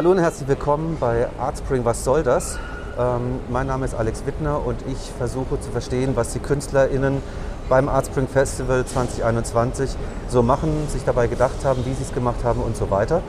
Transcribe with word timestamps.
Hallo 0.00 0.12
und 0.12 0.18
herzlich 0.18 0.48
willkommen 0.48 0.96
bei 0.98 1.28
Artspring 1.38 1.84
Was 1.84 2.04
soll 2.04 2.22
das? 2.22 2.58
Ähm, 2.98 3.38
mein 3.50 3.66
Name 3.66 3.84
ist 3.84 3.94
Alex 3.94 4.24
Wittner 4.24 4.64
und 4.64 4.78
ich 4.88 4.96
versuche 5.18 5.60
zu 5.60 5.70
verstehen, 5.70 6.12
was 6.16 6.32
die 6.32 6.38
KünstlerInnen 6.38 7.20
beim 7.68 7.86
Artspring 7.86 8.26
Festival 8.26 8.86
2021 8.86 9.90
so 10.26 10.42
machen, 10.42 10.88
sich 10.88 11.04
dabei 11.04 11.26
gedacht 11.26 11.66
haben, 11.66 11.84
wie 11.84 11.92
sie 11.92 12.02
es 12.02 12.14
gemacht 12.14 12.44
haben 12.44 12.62
und 12.62 12.78
so 12.78 12.90
weiter. 12.90 13.20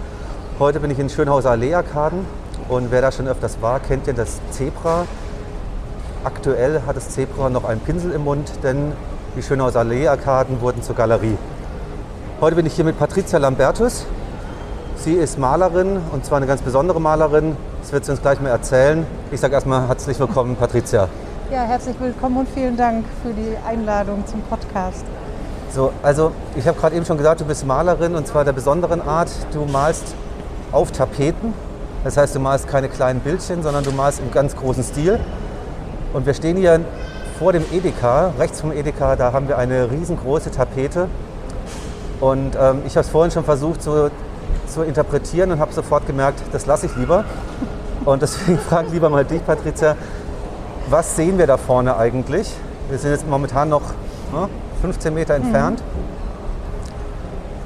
Heute 0.60 0.80
bin 0.80 0.92
ich 0.92 1.00
in 1.00 1.10
Schönhauser 1.10 1.52
Allee-Arkaden 1.52 2.26
und 2.70 2.90
wer 2.90 3.02
da 3.02 3.12
schon 3.12 3.28
öfters 3.28 3.62
war, 3.62 3.82
kennt 3.82 4.08
ja 4.08 4.14
das 4.14 4.40
Zebra. 4.52 5.08
Aktuell 6.24 6.84
hat 6.88 6.96
das 6.96 7.10
Zebra 7.10 7.50
noch 7.50 7.66
einen 7.66 7.82
Pinsel 7.82 8.14
im 8.14 8.24
Mund, 8.24 8.50
denn 8.64 8.94
die 9.36 9.44
Schönhauser 9.44 9.82
Allee-Arkaden 9.82 10.62
wurden 10.62 10.82
zur 10.82 10.96
Galerie. 10.96 11.38
Heute 12.40 12.56
bin 12.56 12.66
ich 12.66 12.76
hier 12.76 12.86
mit 12.86 12.98
Patricia 12.98 13.40
Lambertus, 13.40 14.06
Sie 15.04 15.14
ist 15.14 15.40
Malerin 15.40 16.00
und 16.12 16.24
zwar 16.24 16.38
eine 16.38 16.46
ganz 16.46 16.62
besondere 16.62 17.02
Malerin. 17.02 17.58
Das 17.82 17.92
wird 17.92 18.06
sie 18.06 18.12
uns 18.12 18.22
gleich 18.22 18.40
mal 18.40 18.50
erzählen. 18.50 19.04
Ich 19.32 19.40
sage 19.40 19.56
erstmal 19.56 19.88
herzlich 19.88 20.20
willkommen, 20.20 20.56
Patricia. 20.56 21.08
Ja, 21.52 21.64
herzlich 21.64 21.96
willkommen 22.00 22.38
und 22.38 22.50
vielen 22.50 22.78
Dank 22.78 23.04
für 23.24 23.34
die 23.34 23.58
Einladung 23.68 24.24
zum 24.28 24.42
Podcast. 24.42 25.04
So, 25.72 25.92
also 26.04 26.34
ich 26.56 26.68
habe 26.68 26.80
gerade 26.80 26.96
eben 26.96 27.04
schon 27.04 27.18
gesagt, 27.18 27.42
du 27.42 27.46
bist 27.46 27.66
Malerin 27.66 28.14
und 28.14 28.28
zwar 28.28 28.46
der 28.46 28.52
besonderen 28.52 29.02
Art. 29.02 29.32
Du 29.52 29.66
malst 29.66 30.14
auf 30.72 30.92
Tapeten. 30.92 31.56
Das 32.04 32.16
heißt, 32.16 32.36
du 32.36 32.40
malst 32.40 32.68
keine 32.68 32.88
kleinen 32.88 33.22
Bildchen, 33.22 33.64
sondern 33.64 33.84
du 33.84 33.92
malst 33.92 34.20
im 34.20 34.30
ganz 34.30 34.56
großen 34.56 34.84
Stil. 34.84 35.20
Und 36.14 36.28
wir 36.28 36.36
stehen 36.36 36.58
hier 36.58 36.80
vor 37.40 37.54
dem 37.54 37.66
Edeka, 37.72 38.34
rechts 38.38 38.62
vom 38.62 38.72
Edeka, 38.72 39.16
da 39.16 39.34
haben 39.34 39.48
wir 39.48 39.58
eine 39.58 39.90
riesengroße 39.90 40.52
Tapete. 40.52 41.08
Und 42.20 42.56
ähm, 42.56 42.84
ich 42.86 42.96
habe 42.96 43.04
es 43.04 43.10
vorhin 43.10 43.32
schon 43.32 43.44
versucht, 43.44 43.82
so 43.82 44.12
zu 44.72 44.84
interpretieren 44.84 45.52
und 45.52 45.60
habe 45.60 45.74
sofort 45.74 46.08
gemerkt, 46.08 46.42
das 46.52 46.66
lasse 46.66 46.86
ich 46.88 46.96
lieber. 46.96 47.26
Und 48.06 48.22
deswegen 48.22 48.58
frage 48.70 48.88
ich 48.88 48.94
lieber 48.94 49.10
mal 49.10 49.26
dich, 49.26 49.46
Patricia, 49.46 49.96
was 50.90 51.16
sehen 51.16 51.38
wir 51.38 51.48
da 51.48 51.58
vorne 51.58 51.96
eigentlich? 51.98 52.52
Wir 52.90 52.98
sind 52.98 53.12
jetzt 53.12 53.28
momentan 53.28 53.70
noch 53.70 53.84
ne, 54.34 54.50
15 54.82 55.14
Meter 55.14 55.36
entfernt. 55.36 55.80
Mhm. 55.80 56.02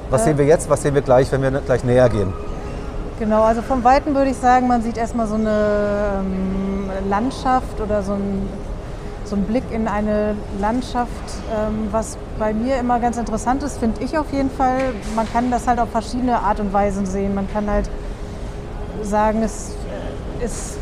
Was 0.10 0.22
äh, 0.22 0.26
sehen 0.26 0.38
wir 0.38 0.46
jetzt, 0.46 0.70
was 0.70 0.82
sehen 0.82 0.94
wir 0.94 1.02
gleich, 1.02 1.32
wenn 1.32 1.42
wir 1.42 1.52
gleich 1.52 1.84
näher 1.84 2.10
gehen? 2.10 2.34
Genau, 3.18 3.44
also 3.44 3.62
vom 3.62 3.84
Weiten 3.84 4.14
würde 4.14 4.32
ich 4.32 4.38
sagen, 4.38 4.68
man 4.68 4.82
sieht 4.82 4.98
erstmal 4.98 5.26
so 5.26 5.36
eine 5.36 6.20
ähm, 6.20 6.90
Landschaft 7.10 7.80
oder 7.80 8.04
so 8.04 8.14
ein 8.14 8.48
so 9.26 9.36
ein 9.36 9.44
Blick 9.44 9.64
in 9.72 9.88
eine 9.88 10.36
Landschaft, 10.60 11.10
ähm, 11.52 11.88
was 11.92 12.18
bei 12.38 12.54
mir 12.54 12.78
immer 12.78 13.00
ganz 13.00 13.18
interessant 13.18 13.64
ist, 13.64 13.80
finde 13.80 14.04
ich 14.04 14.18
auf 14.18 14.32
jeden 14.32 14.52
Fall. 14.52 14.94
Man 15.16 15.32
kann 15.32 15.52
das 15.52 15.68
halt 15.68 15.80
auf 15.80 15.90
verschiedene 15.90 16.40
Art 16.40 16.60
und 16.60 16.72
Weisen 16.74 17.06
sehen. 17.06 17.34
Man 17.34 17.52
kann 17.52 17.70
halt 17.70 17.90
sagen, 19.02 19.42
es 19.44 19.76
äh, 20.40 20.46
ist, 20.46 20.78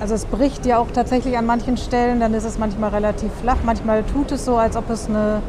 also 0.00 0.14
es 0.14 0.24
bricht 0.24 0.64
ja 0.64 0.78
auch 0.78 0.90
tatsächlich 0.92 1.36
an 1.36 1.46
manchen 1.46 1.76
Stellen, 1.76 2.20
dann 2.20 2.34
ist 2.34 2.44
es 2.44 2.58
manchmal 2.58 2.90
relativ 2.90 3.30
flach. 3.42 3.58
Manchmal 3.64 4.04
tut 4.04 4.32
es 4.32 4.44
so, 4.44 4.56
als 4.56 4.76
ob 4.76 4.88
es 4.90 5.08
eine, 5.08 5.42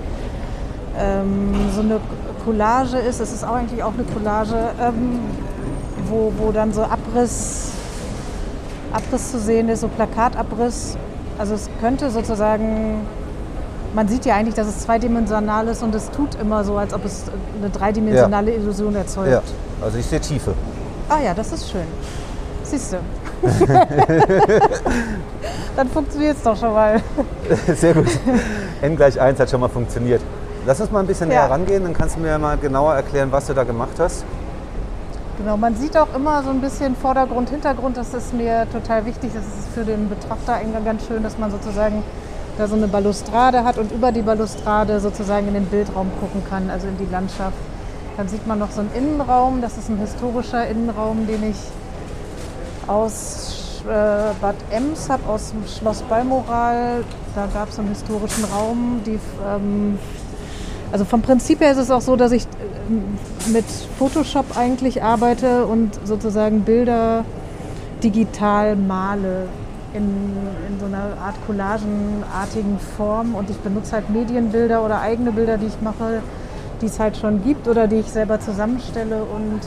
ähm, 1.00 1.54
so 1.74 1.82
eine 1.82 2.00
Collage 2.44 2.98
ist. 2.98 3.22
Es 3.22 3.32
ist 3.32 3.46
auch 3.46 3.56
eigentlich 3.56 3.84
auch 3.84 3.94
eine 3.94 4.04
Collage, 4.04 4.72
ähm, 4.82 5.20
wo, 6.10 6.34
wo 6.38 6.52
dann 6.52 6.74
so 6.74 6.84
Abriss, 6.84 7.72
Abriss 8.92 9.32
zu 9.32 9.40
sehen 9.40 9.70
ist, 9.70 9.82
so 9.82 9.88
Plakatabriss 9.88 10.98
also 11.38 11.56
es 11.56 11.70
könnte 11.80 12.10
sozusagen, 12.10 13.06
man 13.94 14.08
sieht 14.08 14.26
ja 14.26 14.36
eigentlich, 14.36 14.56
dass 14.56 14.68
es 14.68 14.80
zweidimensional 14.80 15.68
ist 15.68 15.84
und 15.84 15.94
es 15.96 16.10
tut 16.12 16.36
immer 16.36 16.64
so, 16.64 16.78
als 16.78 16.94
ob 16.94 17.06
es 17.06 17.26
eine 17.60 17.70
dreidimensionale 17.70 18.52
ja. 18.52 18.58
Illusion 18.58 18.96
erzeugt. 18.96 19.32
Ja, 19.32 19.42
also 19.82 19.98
ich 19.98 20.06
sehe 20.06 20.20
Tiefe. 20.20 20.54
Ah 21.10 21.20
ja, 21.24 21.34
das 21.34 21.52
ist 21.52 21.70
schön. 21.70 21.88
Siehst 22.64 22.94
du. 22.94 22.98
Dann 25.76 25.88
funktioniert 25.90 26.38
es 26.38 26.44
doch 26.44 26.58
schon 26.58 26.74
mal. 26.74 27.02
Sehr 27.76 27.94
gut. 27.94 28.08
N 28.82 28.96
gleich 28.96 29.20
1 29.20 29.40
hat 29.40 29.50
schon 29.50 29.62
mal 29.62 29.70
funktioniert. 29.70 30.22
Lass 30.66 30.82
uns 30.82 30.92
mal 30.92 31.00
ein 31.00 31.08
bisschen 31.08 31.32
ja. 31.32 31.42
näher 31.42 31.52
rangehen, 31.52 31.84
dann 31.84 31.94
kannst 31.94 32.18
du 32.18 32.20
mir 32.20 32.38
mal 32.38 32.58
genauer 32.58 32.94
erklären, 32.94 33.32
was 33.32 33.48
du 33.48 33.54
da 33.54 33.64
gemacht 33.64 33.94
hast. 34.00 34.26
Genau, 35.38 35.56
man 35.56 35.76
sieht 35.76 35.96
auch 35.96 36.16
immer 36.16 36.42
so 36.42 36.50
ein 36.50 36.62
bisschen 36.62 36.96
Vordergrund, 36.96 37.52
Hintergrund. 37.52 37.96
Das 37.96 38.12
ist 38.16 38.34
mir 38.34 38.66
total 38.72 39.06
wichtig. 39.06 39.32
Das 39.36 39.46
ist 39.46 39.68
für 39.74 39.86
den 39.86 40.10
Betrachter 40.10 40.60
ganz 40.84 41.06
schön, 41.06 41.22
dass 41.22 41.38
man 41.38 41.52
sozusagen 41.52 42.02
da 42.58 42.68
so 42.68 42.76
eine 42.76 42.88
Balustrade 42.88 43.64
hat 43.64 43.78
und 43.78 43.92
über 43.92 44.12
die 44.12 44.24
Balustrade 44.24 45.00
sozusagen 45.00 45.48
in 45.48 45.54
den 45.54 45.68
Bildraum 45.68 46.10
gucken 46.20 46.42
kann, 46.50 46.72
also 46.72 46.88
in 46.88 46.98
die 46.98 47.06
Landschaft. 47.12 47.58
Dann 48.18 48.28
sieht 48.28 48.48
man 48.48 48.58
noch 48.58 48.72
so 48.72 48.82
einen 48.82 48.92
Innenraum. 48.96 49.62
Das 49.62 49.78
ist 49.78 49.90
ein 49.90 50.00
historischer 50.00 50.68
Innenraum, 50.68 51.28
den 51.28 51.52
ich 51.52 51.58
aus 52.88 53.84
äh, 53.86 54.34
Bad 54.42 54.56
Ems 54.72 55.08
habe, 55.08 55.30
aus 55.30 55.52
dem 55.52 55.68
Schloss 55.68 56.02
Balmoral. 56.02 57.04
Da 57.36 57.48
gab 57.54 57.70
es 57.70 57.78
einen 57.78 57.90
historischen 57.90 58.44
Raum, 58.46 59.02
die 59.06 59.20
ähm, 59.48 60.00
also 60.92 61.06
vom 61.06 61.22
Prinzip 61.22 61.60
her 61.60 61.72
ist 61.72 61.78
es 61.78 61.92
auch 61.92 62.02
so, 62.02 62.16
dass 62.16 62.32
ich 62.32 62.44
äh, 62.44 63.50
mit 63.52 63.66
Photoshop 63.98 64.58
eigentlich 64.58 65.04
arbeite 65.04 65.66
und 65.66 66.00
sozusagen 66.06 66.62
Bilder 66.62 67.26
digital 68.04 68.76
male 68.76 69.48
in, 69.94 70.04
in 70.70 70.80
so 70.80 70.86
einer 70.86 71.18
Art 71.22 71.36
collagenartigen 71.46 72.80
Form. 72.96 73.36
Und 73.36 73.50
ich 73.50 73.58
benutze 73.58 73.94
halt 73.94 74.10
Medienbilder 74.10 74.84
oder 74.84 75.02
eigene 75.02 75.32
Bilder, 75.32 75.58
die 75.58 75.68
ich 75.68 75.82
mache, 75.82 76.22
die 76.82 76.86
es 76.86 77.00
halt 77.00 77.18
schon 77.18 77.44
gibt 77.44 77.68
oder 77.68 77.88
die 77.88 77.98
ich 77.98 78.08
selber 78.08 78.40
zusammenstelle 78.40 79.24
und 79.24 79.62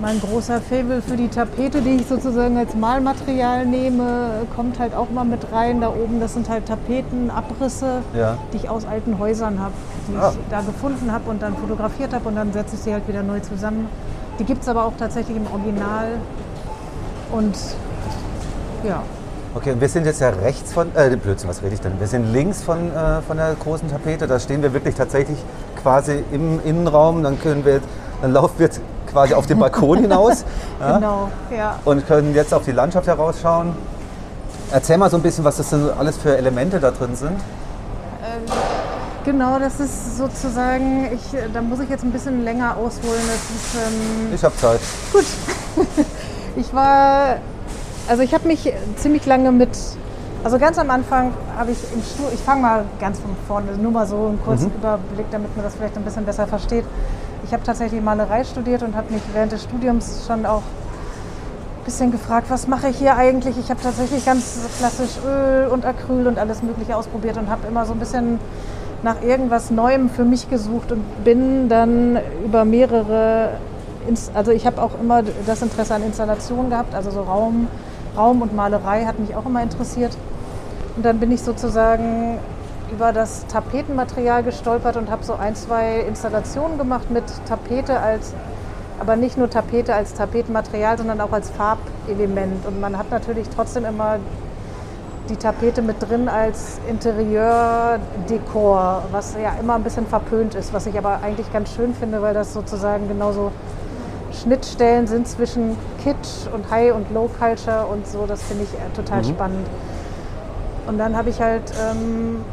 mein 0.00 0.20
großer 0.20 0.60
Fable 0.60 1.02
für 1.02 1.16
die 1.16 1.28
Tapete, 1.28 1.82
die 1.82 1.96
ich 1.96 2.06
sozusagen 2.06 2.56
als 2.56 2.74
Malmaterial 2.74 3.66
nehme, 3.66 4.46
kommt 4.56 4.78
halt 4.78 4.94
auch 4.94 5.10
mal 5.10 5.24
mit 5.24 5.52
rein. 5.52 5.80
Da 5.80 5.88
oben, 5.88 6.20
das 6.20 6.34
sind 6.34 6.48
halt 6.48 6.66
Tapetenabrisse, 6.66 8.02
ja. 8.14 8.38
die 8.52 8.56
ich 8.58 8.68
aus 8.68 8.86
alten 8.86 9.18
Häusern 9.18 9.60
habe, 9.60 9.74
die 10.08 10.16
ah. 10.16 10.32
ich 10.32 10.38
da 10.48 10.62
gefunden 10.62 11.12
habe 11.12 11.30
und 11.30 11.42
dann 11.42 11.56
fotografiert 11.56 12.14
habe 12.14 12.28
und 12.28 12.36
dann 12.36 12.52
setze 12.52 12.76
ich 12.76 12.82
sie 12.82 12.92
halt 12.92 13.06
wieder 13.08 13.22
neu 13.22 13.40
zusammen. 13.40 13.88
Die 14.38 14.44
gibt 14.44 14.62
es 14.62 14.68
aber 14.68 14.84
auch 14.84 14.94
tatsächlich 14.98 15.36
im 15.36 15.46
Original. 15.46 16.12
Und 17.30 17.56
ja. 18.84 19.02
Okay, 19.54 19.72
und 19.72 19.80
wir 19.80 19.88
sind 19.88 20.06
jetzt 20.06 20.20
ja 20.20 20.30
rechts 20.30 20.72
von, 20.72 20.88
äh, 20.94 21.14
Blödsinn, 21.16 21.50
was 21.50 21.62
rede 21.62 21.74
ich 21.74 21.80
denn? 21.80 21.98
Wir 21.98 22.06
sind 22.06 22.32
links 22.32 22.62
von, 22.62 22.90
äh, 22.94 23.20
von 23.20 23.36
der 23.36 23.54
großen 23.54 23.90
Tapete, 23.90 24.26
da 24.26 24.38
stehen 24.38 24.62
wir 24.62 24.72
wirklich 24.72 24.94
tatsächlich 24.94 25.38
quasi 25.82 26.22
im 26.30 26.60
Innenraum, 26.64 27.22
dann 27.22 27.38
können 27.38 27.64
wir, 27.64 27.80
dann 28.22 28.32
laufen 28.32 28.54
wir 28.58 28.66
jetzt 28.66 28.80
quasi 29.10 29.34
auf 29.34 29.46
den 29.46 29.58
Balkon 29.58 29.98
hinaus. 30.02 30.44
ja, 30.80 30.96
genau, 30.96 31.28
ja. 31.56 31.78
Und 31.84 32.06
können 32.06 32.34
jetzt 32.34 32.54
auf 32.54 32.64
die 32.64 32.72
Landschaft 32.72 33.06
herausschauen. 33.06 33.74
Erzähl 34.72 34.98
mal 34.98 35.10
so 35.10 35.16
ein 35.16 35.22
bisschen, 35.22 35.44
was 35.44 35.56
das 35.56 35.70
denn 35.70 35.90
alles 35.98 36.16
für 36.16 36.36
Elemente 36.36 36.78
da 36.78 36.90
drin 36.92 37.16
sind. 37.16 37.32
Ähm, 37.32 38.52
genau, 39.24 39.58
das 39.58 39.80
ist 39.80 40.16
sozusagen, 40.16 41.10
ich, 41.12 41.36
da 41.52 41.60
muss 41.60 41.80
ich 41.80 41.88
jetzt 41.88 42.04
ein 42.04 42.12
bisschen 42.12 42.44
länger 42.44 42.76
ausholen. 42.76 43.20
Ist, 43.20 43.74
ähm, 43.74 44.32
ich 44.34 44.44
habe 44.44 44.56
Zeit. 44.56 44.80
Gut. 45.12 45.24
ich 46.56 46.72
war, 46.72 47.36
also 48.08 48.22
ich 48.22 48.32
habe 48.32 48.46
mich 48.46 48.72
ziemlich 48.96 49.26
lange 49.26 49.50
mit, 49.50 49.70
also 50.44 50.58
ganz 50.58 50.78
am 50.78 50.90
Anfang 50.90 51.32
habe 51.56 51.72
ich 51.72 51.78
im 51.92 52.02
Studium, 52.02 52.30
ich 52.32 52.40
fange 52.40 52.62
mal 52.62 52.84
ganz 53.00 53.18
von 53.18 53.34
vorne, 53.48 53.72
nur 53.76 53.90
mal 53.90 54.06
so 54.06 54.26
einen 54.28 54.40
kurzen 54.44 54.68
mhm. 54.68 54.76
Überblick, 54.76 55.26
damit 55.32 55.54
man 55.56 55.64
das 55.64 55.74
vielleicht 55.74 55.96
ein 55.96 56.04
bisschen 56.04 56.24
besser 56.24 56.46
versteht. 56.46 56.84
Ich 57.44 57.52
habe 57.52 57.62
tatsächlich 57.62 58.02
Malerei 58.02 58.44
studiert 58.44 58.82
und 58.82 58.94
habe 58.94 59.12
mich 59.12 59.22
während 59.32 59.52
des 59.52 59.62
Studiums 59.64 60.24
schon 60.26 60.46
auch 60.46 60.62
ein 60.62 61.84
bisschen 61.84 62.12
gefragt, 62.12 62.46
was 62.50 62.68
mache 62.68 62.88
ich 62.88 62.98
hier 62.98 63.16
eigentlich? 63.16 63.58
Ich 63.58 63.70
habe 63.70 63.80
tatsächlich 63.82 64.24
ganz 64.24 64.58
klassisch 64.78 65.18
Öl 65.26 65.68
und 65.68 65.84
Acryl 65.84 66.26
und 66.26 66.38
alles 66.38 66.62
Mögliche 66.62 66.96
ausprobiert 66.96 67.38
und 67.38 67.48
habe 67.48 67.66
immer 67.66 67.86
so 67.86 67.92
ein 67.92 67.98
bisschen 67.98 68.38
nach 69.02 69.22
irgendwas 69.22 69.70
Neuem 69.70 70.10
für 70.10 70.24
mich 70.24 70.50
gesucht 70.50 70.92
und 70.92 71.24
bin 71.24 71.68
dann 71.68 72.18
über 72.44 72.64
mehrere, 72.64 73.52
also 74.34 74.50
ich 74.50 74.66
habe 74.66 74.80
auch 74.82 74.92
immer 75.00 75.22
das 75.46 75.62
Interesse 75.62 75.94
an 75.94 76.02
Installationen 76.02 76.70
gehabt, 76.70 76.94
also 76.94 77.10
so 77.10 77.22
Raum, 77.22 77.68
Raum 78.16 78.42
und 78.42 78.54
Malerei 78.54 79.04
hat 79.04 79.18
mich 79.18 79.34
auch 79.34 79.46
immer 79.46 79.62
interessiert. 79.62 80.16
Und 80.96 81.04
dann 81.04 81.18
bin 81.18 81.32
ich 81.32 81.40
sozusagen 81.40 82.38
über 82.92 83.12
das 83.12 83.46
Tapetenmaterial 83.46 84.42
gestolpert 84.42 84.96
und 84.96 85.08
habe 85.10 85.22
so 85.24 85.34
ein, 85.34 85.54
zwei 85.54 86.00
Installationen 86.00 86.78
gemacht 86.78 87.10
mit 87.10 87.24
Tapete 87.46 88.00
als, 88.00 88.34
aber 88.98 89.16
nicht 89.16 89.36
nur 89.38 89.50
Tapete 89.50 89.94
als 89.94 90.14
Tapetenmaterial, 90.14 90.98
sondern 90.98 91.20
auch 91.20 91.32
als 91.32 91.50
Farbelement. 91.50 92.66
Und 92.66 92.80
man 92.80 92.98
hat 92.98 93.10
natürlich 93.10 93.48
trotzdem 93.48 93.84
immer 93.84 94.18
die 95.28 95.36
Tapete 95.36 95.82
mit 95.82 95.96
drin 96.00 96.28
als 96.28 96.80
Interieur-Dekor, 96.88 99.04
was 99.12 99.36
ja 99.40 99.52
immer 99.60 99.76
ein 99.76 99.84
bisschen 99.84 100.06
verpönt 100.06 100.54
ist, 100.54 100.72
was 100.72 100.86
ich 100.86 100.96
aber 100.98 101.20
eigentlich 101.22 101.52
ganz 101.52 101.74
schön 101.74 101.94
finde, 101.94 102.20
weil 102.20 102.34
das 102.34 102.52
sozusagen 102.52 103.06
genauso 103.08 103.52
Schnittstellen 104.32 105.06
sind 105.06 105.28
zwischen 105.28 105.76
Kitsch 106.02 106.48
und 106.52 106.68
High 106.70 106.94
und 106.94 107.12
Low 107.12 107.30
Culture 107.38 107.86
und 107.86 108.06
so. 108.06 108.26
Das 108.26 108.42
finde 108.42 108.64
ich 108.64 108.74
äh, 108.74 108.78
total 108.94 109.22
mhm. 109.22 109.28
spannend. 109.28 109.66
Und 110.86 110.98
dann 110.98 111.16
habe 111.16 111.30
ich 111.30 111.40
halt 111.40 111.72
ähm, 111.80 112.44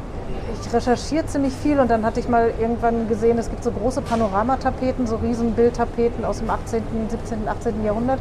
ich 0.61 0.73
recherchiere 0.73 1.25
ziemlich 1.25 1.53
viel 1.53 1.79
und 1.79 1.89
dann 1.89 2.05
hatte 2.05 2.19
ich 2.19 2.27
mal 2.27 2.51
irgendwann 2.59 3.07
gesehen, 3.07 3.37
es 3.37 3.49
gibt 3.49 3.63
so 3.63 3.71
große 3.71 4.01
Panoramatapeten, 4.01 5.07
so 5.07 5.17
riesen 5.17 5.53
Bildtapeten 5.53 6.25
aus 6.25 6.39
dem 6.39 6.49
18., 6.49 6.81
17., 7.09 7.47
18. 7.47 7.83
Jahrhundert. 7.83 8.19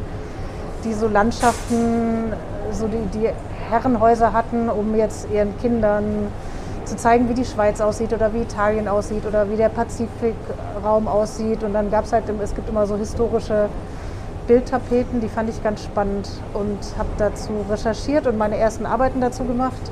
die 0.83 0.93
so 0.93 1.07
Landschaften, 1.07 2.33
so 2.71 2.87
die, 2.87 3.17
die 3.17 3.29
Herrenhäuser 3.69 4.33
hatten, 4.33 4.69
um 4.69 4.95
jetzt 4.95 5.27
ihren 5.31 5.57
Kindern 5.59 6.27
zu 6.85 6.95
zeigen, 6.95 7.27
wie 7.29 7.33
die 7.33 7.45
Schweiz 7.45 7.81
aussieht 7.81 8.13
oder 8.13 8.33
wie 8.33 8.41
Italien 8.41 8.87
aussieht 8.87 9.25
oder 9.25 9.49
wie 9.49 9.57
der 9.57 9.69
Pazifikraum 9.69 11.07
aussieht. 11.07 11.63
Und 11.63 11.73
dann 11.73 11.91
gab 11.91 12.05
es 12.05 12.13
halt, 12.13 12.23
es 12.41 12.55
gibt 12.55 12.69
immer 12.69 12.87
so 12.87 12.95
historische 12.95 13.69
Bildtapeten, 14.47 15.19
die 15.19 15.27
fand 15.27 15.49
ich 15.49 15.61
ganz 15.61 15.83
spannend 15.83 16.29
und 16.53 16.79
habe 16.97 17.09
dazu 17.17 17.65
recherchiert 17.69 18.27
und 18.27 18.37
meine 18.37 18.57
ersten 18.57 18.85
Arbeiten 18.85 19.19
dazu 19.19 19.43
gemacht. 19.43 19.91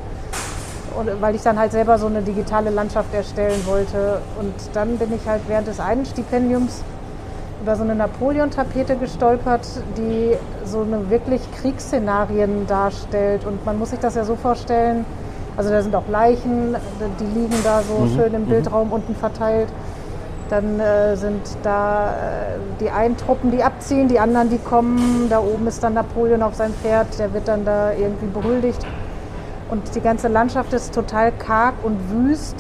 Weil 1.19 1.35
ich 1.35 1.41
dann 1.41 1.59
halt 1.59 1.71
selber 1.71 1.97
so 1.97 2.07
eine 2.07 2.21
digitale 2.21 2.69
Landschaft 2.69 3.13
erstellen 3.13 3.65
wollte. 3.65 4.21
Und 4.39 4.53
dann 4.73 4.97
bin 4.97 5.13
ich 5.13 5.27
halt 5.27 5.41
während 5.47 5.67
des 5.67 5.79
einen 5.79 6.05
Stipendiums 6.05 6.83
über 7.61 7.75
so 7.75 7.83
eine 7.83 7.95
Napoleon-Tapete 7.95 8.95
gestolpert, 8.95 9.67
die 9.97 10.35
so 10.65 10.81
eine 10.81 11.09
wirklich 11.09 11.41
Kriegsszenarien 11.53 12.67
darstellt. 12.67 13.45
Und 13.45 13.65
man 13.65 13.79
muss 13.79 13.91
sich 13.91 13.99
das 13.99 14.15
ja 14.15 14.23
so 14.23 14.35
vorstellen, 14.35 15.05
also 15.57 15.69
da 15.69 15.81
sind 15.81 15.95
auch 15.95 16.07
Leichen, 16.09 16.75
die 17.19 17.39
liegen 17.39 17.55
da 17.63 17.81
so 17.81 18.05
mhm. 18.05 18.15
schön 18.15 18.33
im 18.33 18.41
mhm. 18.43 18.49
Bildraum 18.49 18.91
unten 18.91 19.15
verteilt. 19.15 19.69
Dann 20.49 20.79
äh, 20.79 21.15
sind 21.15 21.41
da 21.63 22.09
äh, 22.09 22.11
die 22.79 22.89
einen 22.91 23.17
Truppen, 23.17 23.51
die 23.51 23.63
abziehen, 23.63 24.07
die 24.07 24.19
anderen, 24.19 24.49
die 24.49 24.59
kommen. 24.59 25.27
Da 25.29 25.39
oben 25.39 25.65
ist 25.65 25.81
dann 25.81 25.95
Napoleon 25.95 26.43
auf 26.43 26.55
seinem 26.55 26.73
Pferd, 26.75 27.17
der 27.17 27.33
wird 27.33 27.47
dann 27.47 27.65
da 27.65 27.93
irgendwie 27.93 28.27
berüldigt. 28.27 28.85
Und 29.69 29.95
die 29.95 30.01
ganze 30.01 30.27
Landschaft 30.27 30.73
ist 30.73 30.93
total 30.93 31.31
karg 31.31 31.73
und 31.83 31.97
wüst. 32.11 32.55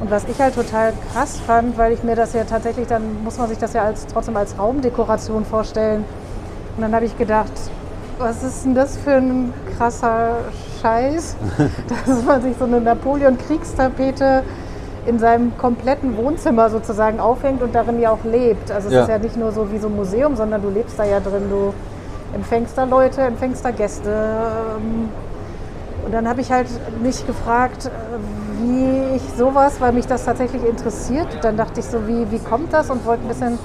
Und 0.00 0.10
was 0.10 0.24
ich 0.28 0.40
halt 0.40 0.54
total 0.54 0.92
krass 1.12 1.40
fand, 1.44 1.76
weil 1.76 1.92
ich 1.92 2.04
mir 2.04 2.14
das 2.14 2.32
ja 2.32 2.44
tatsächlich, 2.44 2.86
dann 2.86 3.24
muss 3.24 3.38
man 3.38 3.48
sich 3.48 3.58
das 3.58 3.72
ja 3.72 3.82
als, 3.82 4.06
trotzdem 4.06 4.36
als 4.36 4.56
Raumdekoration 4.56 5.44
vorstellen. 5.44 6.04
Und 6.76 6.82
dann 6.82 6.94
habe 6.94 7.04
ich 7.04 7.18
gedacht, 7.18 7.52
was 8.18 8.42
ist 8.44 8.64
denn 8.64 8.74
das 8.74 8.96
für 8.96 9.14
ein 9.14 9.52
krasser 9.76 10.36
Scheiß, 10.80 11.36
dass 12.06 12.24
man 12.24 12.42
sich 12.42 12.56
so 12.56 12.64
eine 12.64 12.80
Napoleon-Kriegstapete 12.80 14.44
in 15.06 15.18
seinem 15.18 15.56
kompletten 15.56 16.16
Wohnzimmer 16.16 16.70
sozusagen 16.70 17.18
aufhängt 17.18 17.62
und 17.62 17.74
darin 17.74 18.00
ja 18.00 18.10
auch 18.10 18.24
lebt. 18.24 18.70
Also 18.70 18.88
es 18.88 18.94
ja. 18.94 19.02
ist 19.02 19.08
ja 19.08 19.18
nicht 19.18 19.36
nur 19.36 19.52
so 19.52 19.72
wie 19.72 19.78
so 19.78 19.88
ein 19.88 19.96
Museum, 19.96 20.36
sondern 20.36 20.62
du 20.62 20.68
lebst 20.68 20.98
da 20.98 21.04
ja 21.04 21.18
drin. 21.18 21.44
Du 21.50 21.72
empfängst 22.34 22.76
da 22.76 22.84
Leute, 22.84 23.22
empfängst 23.22 23.64
da 23.64 23.70
Gäste. 23.70 24.10
Ähm, 24.10 25.08
und 26.08 26.12
dann 26.12 26.26
habe 26.26 26.40
ich 26.40 26.50
halt 26.50 26.68
mich 27.02 27.26
gefragt, 27.26 27.84
äh, 27.84 27.90
wie 28.62 29.16
ich 29.16 29.22
sowas, 29.36 29.78
weil 29.78 29.92
mich 29.92 30.06
das 30.06 30.24
tatsächlich 30.24 30.64
interessiert. 30.64 31.28
Dann 31.42 31.58
dachte 31.58 31.80
ich 31.80 31.86
so, 31.86 32.08
wie, 32.08 32.30
wie 32.30 32.38
kommt 32.38 32.72
das 32.72 32.88
und 32.88 33.04
wollte 33.04 33.24
ein 33.24 33.28
bisschen 33.28 33.58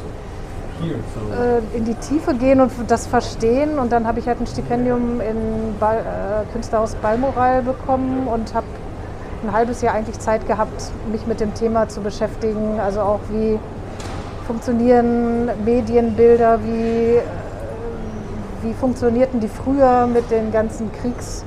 äh, 1.39 1.77
in 1.77 1.85
die 1.85 1.93
Tiefe 1.93 2.33
gehen 2.33 2.59
und 2.59 2.69
das 2.89 3.07
verstehen. 3.07 3.79
Und 3.79 3.93
dann 3.93 4.05
habe 4.05 4.19
ich 4.19 4.27
halt 4.27 4.41
ein 4.41 4.47
Stipendium 4.47 5.21
in 5.21 5.75
Ball, 5.79 5.99
äh, 5.99 6.51
Künstlerhaus 6.51 6.95
Balmoral 6.95 7.61
bekommen 7.61 8.27
und 8.27 8.53
habe 8.53 8.67
ein 9.41 9.53
halbes 9.53 9.81
Jahr 9.81 9.93
eigentlich 9.93 10.19
Zeit 10.19 10.45
gehabt, 10.45 10.91
mich 11.13 11.25
mit 11.25 11.39
dem 11.39 11.53
Thema 11.53 11.87
zu 11.87 12.01
beschäftigen. 12.01 12.77
Also 12.77 12.99
auch 12.99 13.21
wie 13.29 13.57
funktionieren 14.47 15.49
Medienbilder, 15.63 16.59
wie, 16.61 17.15
äh, 17.15 17.21
wie 18.63 18.73
funktionierten 18.73 19.39
die 19.39 19.47
früher 19.47 20.07
mit 20.07 20.29
den 20.29 20.51
ganzen 20.51 20.91
Kriegs... 20.91 21.45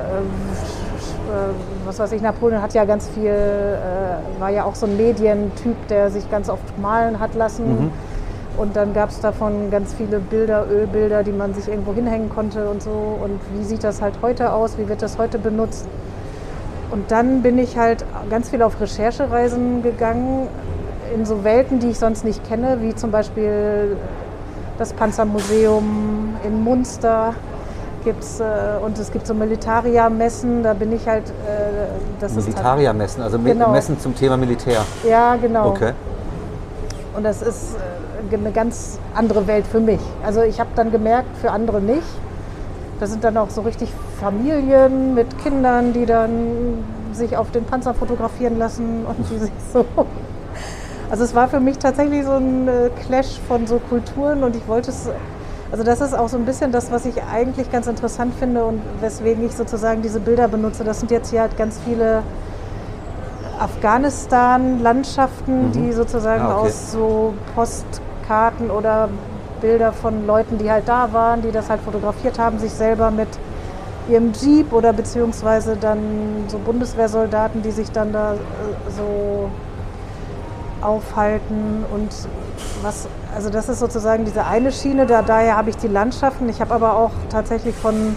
Äh, 0.00 1.86
was 1.86 1.98
weiß 1.98 2.12
ich, 2.12 2.22
Napoleon 2.22 2.60
hat 2.62 2.74
ja 2.74 2.84
ganz 2.84 3.08
viel, 3.08 3.26
äh, 3.26 4.40
war 4.40 4.50
ja 4.50 4.64
auch 4.64 4.74
so 4.74 4.86
ein 4.86 4.96
Medientyp, 4.96 5.76
der 5.88 6.10
sich 6.10 6.28
ganz 6.30 6.48
oft 6.48 6.78
malen 6.78 7.20
hat 7.20 7.34
lassen. 7.34 7.68
Mhm 7.68 7.92
und 8.60 8.76
dann 8.76 8.92
gab 8.92 9.08
es 9.08 9.20
davon 9.20 9.70
ganz 9.70 9.94
viele 9.94 10.18
Bilder, 10.18 10.66
Ölbilder, 10.70 11.22
die 11.22 11.32
man 11.32 11.54
sich 11.54 11.66
irgendwo 11.66 11.94
hinhängen 11.94 12.28
konnte 12.28 12.68
und 12.68 12.82
so. 12.82 12.90
Und 12.90 13.40
wie 13.54 13.64
sieht 13.64 13.84
das 13.84 14.02
halt 14.02 14.14
heute 14.20 14.52
aus? 14.52 14.76
Wie 14.76 14.86
wird 14.86 15.00
das 15.00 15.16
heute 15.16 15.38
benutzt? 15.38 15.86
Und 16.90 17.10
dann 17.10 17.40
bin 17.40 17.58
ich 17.58 17.78
halt 17.78 18.04
ganz 18.28 18.50
viel 18.50 18.62
auf 18.62 18.78
Recherchereisen 18.78 19.82
gegangen 19.82 20.48
in 21.14 21.24
so 21.24 21.42
Welten, 21.42 21.78
die 21.78 21.88
ich 21.88 21.98
sonst 21.98 22.22
nicht 22.22 22.46
kenne, 22.46 22.82
wie 22.82 22.94
zum 22.94 23.10
Beispiel 23.10 23.96
das 24.76 24.92
Panzermuseum 24.92 26.34
in 26.44 26.62
Munster 26.62 27.34
gibt's 28.04 28.40
äh, 28.40 28.44
und 28.84 28.98
es 28.98 29.10
gibt 29.12 29.26
so 29.26 29.34
Militaria-Messen, 29.34 30.62
da 30.62 30.74
bin 30.74 30.92
ich 30.92 31.06
halt. 31.06 31.28
Äh, 31.28 31.88
das 32.20 32.34
Militaria-Messen, 32.34 33.22
also 33.22 33.38
genau. 33.38 33.70
Messen 33.70 33.98
zum 33.98 34.14
Thema 34.14 34.36
Militär. 34.36 34.82
Ja, 35.08 35.36
genau. 35.36 35.68
Okay. 35.68 35.92
Und 37.16 37.24
das 37.24 37.42
ist 37.42 37.76
äh, 38.30 38.34
eine 38.34 38.52
ganz 38.52 38.98
andere 39.14 39.46
Welt 39.46 39.66
für 39.66 39.80
mich. 39.80 40.00
Also 40.24 40.42
ich 40.42 40.60
habe 40.60 40.70
dann 40.74 40.90
gemerkt, 40.90 41.36
für 41.38 41.50
andere 41.50 41.80
nicht. 41.80 42.06
Das 42.98 43.10
sind 43.10 43.24
dann 43.24 43.36
auch 43.36 43.50
so 43.50 43.62
richtig 43.62 43.90
Familien 44.20 45.14
mit 45.14 45.38
Kindern, 45.38 45.92
die 45.92 46.04
dann 46.04 46.84
sich 47.12 47.36
auf 47.36 47.50
den 47.50 47.64
Panzer 47.64 47.94
fotografieren 47.94 48.58
lassen 48.58 49.06
und 49.06 49.16
die 49.30 49.38
sich 49.38 49.52
so. 49.72 49.84
Also 51.10 51.24
es 51.24 51.34
war 51.34 51.48
für 51.48 51.60
mich 51.60 51.78
tatsächlich 51.78 52.24
so 52.24 52.32
ein 52.32 52.68
äh, 52.68 52.90
Clash 53.06 53.40
von 53.48 53.66
so 53.66 53.80
Kulturen 53.88 54.44
und 54.44 54.54
ich 54.54 54.66
wollte 54.68 54.90
es. 54.90 55.08
Also 55.72 55.84
das 55.84 56.00
ist 56.00 56.14
auch 56.14 56.28
so 56.28 56.36
ein 56.36 56.44
bisschen 56.44 56.72
das, 56.72 56.90
was 56.90 57.06
ich 57.06 57.22
eigentlich 57.22 57.70
ganz 57.70 57.86
interessant 57.86 58.34
finde 58.34 58.64
und 58.64 58.82
weswegen 59.00 59.46
ich 59.46 59.54
sozusagen 59.54 60.02
diese 60.02 60.18
Bilder 60.18 60.48
benutze. 60.48 60.82
Das 60.82 60.98
sind 60.98 61.12
jetzt 61.12 61.30
hier 61.30 61.42
halt 61.42 61.56
ganz 61.56 61.78
viele 61.84 62.24
Afghanistan-Landschaften, 63.60 65.68
mhm. 65.68 65.72
die 65.72 65.92
sozusagen 65.92 66.42
ah, 66.42 66.58
okay. 66.58 66.68
aus 66.68 66.90
so 66.90 67.34
Post 67.54 67.84
Karten 68.26 68.68
oder 68.70 69.08
Bilder 69.60 69.92
von 69.92 70.26
Leuten, 70.26 70.58
die 70.58 70.68
halt 70.70 70.88
da 70.88 71.12
waren, 71.12 71.42
die 71.42 71.52
das 71.52 71.68
halt 71.68 71.82
fotografiert 71.82 72.38
haben, 72.38 72.58
sich 72.58 72.72
selber 72.72 73.10
mit 73.10 73.28
ihrem 74.08 74.32
Jeep 74.32 74.72
oder 74.72 74.92
beziehungsweise 74.92 75.76
dann 75.76 76.44
so 76.48 76.58
Bundeswehrsoldaten, 76.58 77.62
die 77.62 77.70
sich 77.70 77.92
dann 77.92 78.12
da 78.12 78.34
äh, 78.34 78.36
so 78.96 79.50
aufhalten 80.80 81.84
und 81.92 82.08
was, 82.82 83.06
also 83.34 83.50
das 83.50 83.68
ist 83.68 83.78
sozusagen 83.78 84.24
diese 84.24 84.44
eine 84.44 84.72
Schiene, 84.72 85.06
da, 85.06 85.22
daher 85.22 85.56
habe 85.56 85.70
ich 85.70 85.76
die 85.76 85.88
Landschaften. 85.88 86.48
Ich 86.48 86.60
habe 86.60 86.74
aber 86.74 86.96
auch 86.96 87.12
tatsächlich 87.30 87.74
von, 87.74 88.16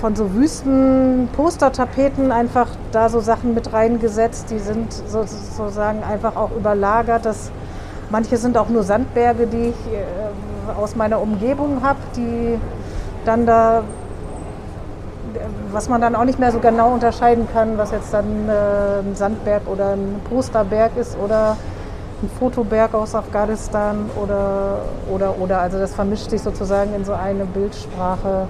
von 0.00 0.16
so 0.16 0.34
Wüsten 0.34 1.28
Postertapeten 1.34 2.32
einfach 2.32 2.68
da 2.92 3.08
so 3.08 3.20
Sachen 3.20 3.54
mit 3.54 3.72
reingesetzt, 3.72 4.50
die 4.50 4.58
sind 4.58 4.92
sozusagen 4.92 6.02
einfach 6.02 6.36
auch 6.36 6.50
überlagert. 6.56 7.24
Das 7.24 7.50
Manche 8.10 8.36
sind 8.36 8.58
auch 8.58 8.68
nur 8.68 8.82
Sandberge, 8.82 9.46
die 9.46 9.68
ich 9.68 9.92
äh, 9.92 10.78
aus 10.78 10.96
meiner 10.96 11.20
Umgebung 11.20 11.82
habe, 11.82 11.98
die 12.16 12.58
dann 13.24 13.46
da, 13.46 13.82
was 15.72 15.88
man 15.88 16.00
dann 16.00 16.14
auch 16.14 16.24
nicht 16.24 16.38
mehr 16.38 16.52
so 16.52 16.58
genau 16.58 16.92
unterscheiden 16.92 17.48
kann, 17.52 17.78
was 17.78 17.90
jetzt 17.90 18.12
dann 18.12 18.48
äh, 18.48 19.00
ein 19.00 19.14
Sandberg 19.14 19.62
oder 19.66 19.92
ein 19.92 20.20
Posterberg 20.28 20.96
ist 20.96 21.16
oder 21.18 21.56
ein 22.24 22.30
Fotoberg 22.38 22.94
aus 22.94 23.14
Afghanistan 23.14 24.10
oder, 24.20 24.78
oder, 25.12 25.38
oder. 25.38 25.60
Also 25.60 25.78
das 25.78 25.94
vermischt 25.94 26.30
sich 26.30 26.42
sozusagen 26.42 26.94
in 26.94 27.04
so 27.04 27.12
eine 27.12 27.44
Bildsprache. 27.44 28.46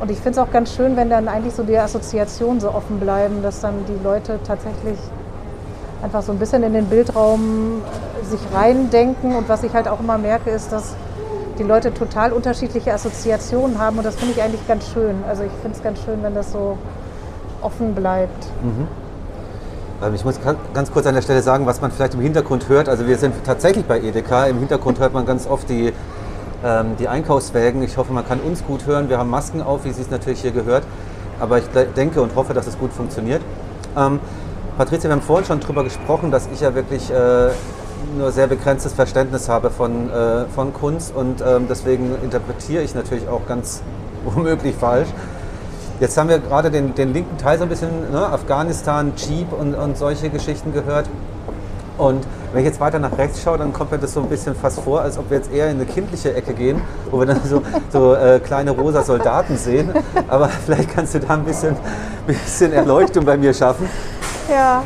Und 0.00 0.10
ich 0.10 0.18
finde 0.18 0.30
es 0.30 0.38
auch 0.38 0.50
ganz 0.50 0.74
schön, 0.74 0.96
wenn 0.96 1.10
dann 1.10 1.28
eigentlich 1.28 1.54
so 1.54 1.62
die 1.62 1.78
Assoziationen 1.78 2.60
so 2.60 2.72
offen 2.72 3.00
bleiben, 3.00 3.42
dass 3.42 3.60
dann 3.60 3.74
die 3.86 4.02
Leute 4.02 4.38
tatsächlich 4.44 4.98
einfach 6.02 6.22
so 6.22 6.32
ein 6.32 6.38
bisschen 6.38 6.62
in 6.62 6.72
den 6.72 6.86
Bildraum 6.86 7.82
sich 8.24 8.40
reindenken. 8.52 9.36
Und 9.36 9.48
was 9.48 9.62
ich 9.62 9.72
halt 9.72 9.88
auch 9.88 10.00
immer 10.00 10.18
merke, 10.18 10.50
ist, 10.50 10.72
dass 10.72 10.94
die 11.58 11.62
Leute 11.62 11.94
total 11.94 12.32
unterschiedliche 12.32 12.92
Assoziationen 12.92 13.78
haben. 13.78 13.98
Und 13.98 14.04
das 14.04 14.16
finde 14.16 14.34
ich 14.34 14.42
eigentlich 14.42 14.66
ganz 14.66 14.90
schön. 14.92 15.16
Also 15.28 15.44
ich 15.44 15.52
finde 15.62 15.76
es 15.76 15.82
ganz 15.82 16.02
schön, 16.04 16.22
wenn 16.22 16.34
das 16.34 16.52
so 16.52 16.76
offen 17.62 17.94
bleibt. 17.94 18.46
Mhm. 18.62 18.88
Ähm, 20.02 20.14
ich 20.14 20.24
muss 20.24 20.36
ganz 20.74 20.92
kurz 20.92 21.06
an 21.06 21.14
der 21.14 21.22
Stelle 21.22 21.42
sagen, 21.42 21.66
was 21.66 21.80
man 21.80 21.90
vielleicht 21.90 22.14
im 22.14 22.20
Hintergrund 22.20 22.68
hört. 22.68 22.88
Also 22.88 23.06
wir 23.06 23.18
sind 23.18 23.34
tatsächlich 23.44 23.84
bei 23.84 24.00
Edeka. 24.00 24.46
Im 24.46 24.58
Hintergrund 24.58 24.98
hört 24.98 25.12
man 25.14 25.26
ganz 25.26 25.46
oft 25.46 25.68
die, 25.68 25.92
ähm, 26.64 26.96
die 26.98 27.08
Einkaufswägen. 27.08 27.82
Ich 27.82 27.96
hoffe, 27.96 28.12
man 28.12 28.26
kann 28.26 28.40
uns 28.40 28.64
gut 28.64 28.86
hören. 28.86 29.08
Wir 29.08 29.18
haben 29.18 29.30
Masken 29.30 29.62
auf, 29.62 29.84
wie 29.84 29.90
es 29.90 30.10
natürlich 30.10 30.40
hier 30.40 30.52
gehört. 30.52 30.84
Aber 31.38 31.58
ich 31.58 31.64
denke 31.96 32.20
und 32.22 32.34
hoffe, 32.34 32.54
dass 32.54 32.66
es 32.66 32.78
gut 32.78 32.92
funktioniert. 32.92 33.42
Ähm, 33.96 34.20
Patricia, 34.76 35.08
wir 35.08 35.16
haben 35.16 35.22
vorhin 35.22 35.46
schon 35.46 35.60
darüber 35.60 35.84
gesprochen, 35.84 36.30
dass 36.30 36.48
ich 36.52 36.60
ja 36.60 36.74
wirklich 36.74 37.10
äh, 37.10 37.50
nur 38.16 38.32
sehr 38.32 38.46
begrenztes 38.46 38.92
Verständnis 38.92 39.48
habe 39.48 39.70
von, 39.70 40.10
äh, 40.10 40.44
von 40.54 40.72
Kunst 40.72 41.14
und 41.14 41.42
ähm, 41.46 41.66
deswegen 41.68 42.14
interpretiere 42.22 42.82
ich 42.82 42.94
natürlich 42.94 43.28
auch 43.28 43.46
ganz 43.46 43.82
womöglich 44.24 44.74
falsch. 44.76 45.08
Jetzt 46.02 46.18
haben 46.18 46.28
wir 46.28 46.40
gerade 46.40 46.68
den, 46.72 46.96
den 46.96 47.12
linken 47.12 47.38
Teil 47.38 47.58
so 47.58 47.62
ein 47.62 47.68
bisschen, 47.68 48.10
ne, 48.10 48.26
Afghanistan, 48.26 49.12
Jeep 49.16 49.52
und, 49.52 49.76
und 49.76 49.96
solche 49.96 50.30
Geschichten 50.30 50.72
gehört. 50.72 51.08
Und 51.96 52.26
wenn 52.52 52.62
ich 52.62 52.66
jetzt 52.66 52.80
weiter 52.80 52.98
nach 52.98 53.16
rechts 53.16 53.40
schaue, 53.40 53.56
dann 53.56 53.72
kommt 53.72 53.92
mir 53.92 53.98
das 53.98 54.12
so 54.12 54.20
ein 54.20 54.28
bisschen 54.28 54.56
fast 54.56 54.80
vor, 54.80 55.02
als 55.02 55.16
ob 55.16 55.30
wir 55.30 55.36
jetzt 55.36 55.52
eher 55.52 55.70
in 55.70 55.76
eine 55.76 55.86
kindliche 55.86 56.34
Ecke 56.34 56.54
gehen, 56.54 56.82
wo 57.08 57.20
wir 57.20 57.26
dann 57.26 57.40
so, 57.44 57.62
so 57.92 58.16
äh, 58.16 58.40
kleine 58.40 58.72
rosa 58.72 59.04
Soldaten 59.04 59.56
sehen. 59.56 59.92
Aber 60.26 60.48
vielleicht 60.66 60.92
kannst 60.92 61.14
du 61.14 61.20
da 61.20 61.34
ein 61.34 61.44
bisschen, 61.44 61.76
bisschen 62.26 62.72
Erleuchtung 62.72 63.24
bei 63.24 63.36
mir 63.36 63.54
schaffen. 63.54 63.88
Ja. 64.50 64.82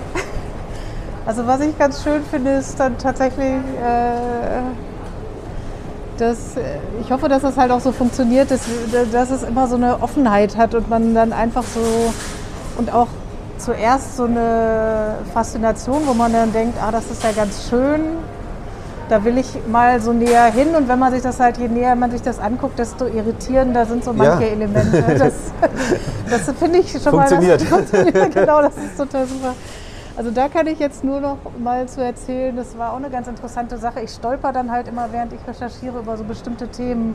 Also 1.25 1.47
was 1.47 1.63
ich 1.63 1.79
ganz 1.79 2.03
schön 2.03 2.23
finde, 2.31 2.59
ist 2.59 2.79
dann 2.79 2.99
tatsächlich, 2.99 3.55
äh, 3.83 4.61
das, 6.19 6.57
äh, 6.57 6.79
ich 7.01 7.11
hoffe, 7.11 7.29
dass 7.29 7.43
das 7.43 7.57
halt 7.57 7.71
auch 7.71 7.81
so 7.81 7.93
funktioniert, 7.93 8.51
dass, 8.51 8.63
dass 9.13 9.31
es 9.31 9.43
immer 9.43 9.67
so 9.67 9.77
eine 9.77 10.03
Offenheit 10.03 10.57
hat 10.57 10.75
und 10.75 10.89
man 10.89 11.15
dann 11.15 11.33
einfach 11.33 11.65
so 11.65 12.13
und 12.79 12.93
auch 12.93 13.09
zuerst 13.59 14.17
so 14.17 14.25
eine 14.25 15.17
Faszination, 15.33 16.03
wo 16.07 16.15
man 16.15 16.33
dann 16.33 16.53
denkt, 16.53 16.79
ah, 16.83 16.91
das 16.91 17.11
ist 17.11 17.23
ja 17.23 17.33
ganz 17.33 17.69
schön, 17.69 18.01
da 19.09 19.25
will 19.25 19.39
ich 19.39 19.47
mal 19.69 20.01
so 20.01 20.13
näher 20.13 20.47
hin 20.47 20.75
und 20.77 20.89
wenn 20.89 20.99
man 20.99 21.13
sich 21.13 21.23
das 21.23 21.39
halt, 21.39 21.59
je 21.59 21.69
näher 21.69 21.95
man 21.95 22.11
sich 22.11 22.23
das 22.23 22.39
anguckt, 22.39 22.79
desto 22.79 23.07
irritierender 23.07 23.87
sind 23.87 24.05
so 24.05 24.13
manche 24.13 24.45
ja. 24.45 24.51
Elemente. 24.51 25.05
Das, 26.29 26.45
das 26.47 26.57
finde 26.59 26.81
ich 26.81 26.91
schon 26.91 27.01
funktioniert. 27.01 27.71
mal. 27.71 27.81
Das 27.81 27.91
funktioniert. 27.91 28.35
Genau, 28.35 28.63
das 28.63 28.77
ist 28.77 28.97
total 28.97 29.27
super. 29.27 29.55
Also 30.17 30.31
da 30.31 30.49
kann 30.49 30.67
ich 30.67 30.79
jetzt 30.79 31.05
nur 31.05 31.21
noch 31.21 31.39
mal 31.59 31.87
zu 31.89 32.03
erzählen, 32.03 32.57
das 32.57 32.79
war 32.79 32.93
auch 32.93 32.97
eine 32.97 33.11
ganz 33.11 33.29
interessante 33.29 33.77
Sache. 33.77 34.01
Ich 34.01 34.11
stolper 34.11 34.53
dann 34.53 34.71
halt 34.71 34.89
immer, 34.89 35.13
während 35.13 35.35
ich 35.35 35.41
recherchiere, 35.47 35.99
über 35.99 36.17
so 36.17 36.25
bestimmte 36.25 36.69
Themen. 36.69 37.15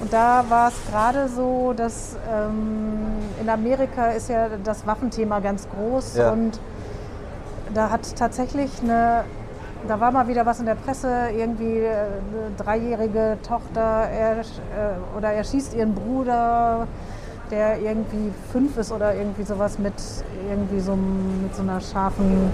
Und 0.00 0.12
da 0.12 0.44
war 0.48 0.68
es 0.68 0.74
gerade 0.90 1.28
so, 1.28 1.72
dass 1.74 2.16
ähm, 2.30 3.06
in 3.40 3.48
Amerika 3.48 4.10
ist 4.10 4.28
ja 4.28 4.48
das 4.62 4.86
Waffenthema 4.86 5.40
ganz 5.40 5.66
groß 5.70 6.16
ja. 6.18 6.30
und 6.30 6.60
da 7.74 7.90
hat 7.90 8.14
tatsächlich 8.16 8.70
eine, 8.80 9.24
da 9.88 9.98
war 9.98 10.12
mal 10.12 10.28
wieder 10.28 10.46
was 10.46 10.60
in 10.60 10.66
der 10.66 10.76
Presse, 10.76 11.30
irgendwie 11.36 11.78
äh, 11.78 11.88
eine 11.90 12.52
dreijährige 12.56 13.38
Tochter 13.42 13.80
er, 13.80 14.38
äh, 14.38 14.42
oder 15.16 15.32
erschießt 15.32 15.74
ihren 15.74 15.94
Bruder 15.94 16.86
der 17.50 17.80
irgendwie 17.80 18.32
fünf 18.52 18.76
ist 18.76 18.92
oder 18.92 19.14
irgendwie 19.14 19.42
sowas 19.42 19.78
mit 19.78 19.94
irgendwie 20.48 20.80
so, 20.80 20.96
mit 20.96 21.54
so 21.54 21.62
einer 21.62 21.80
scharfen 21.80 22.52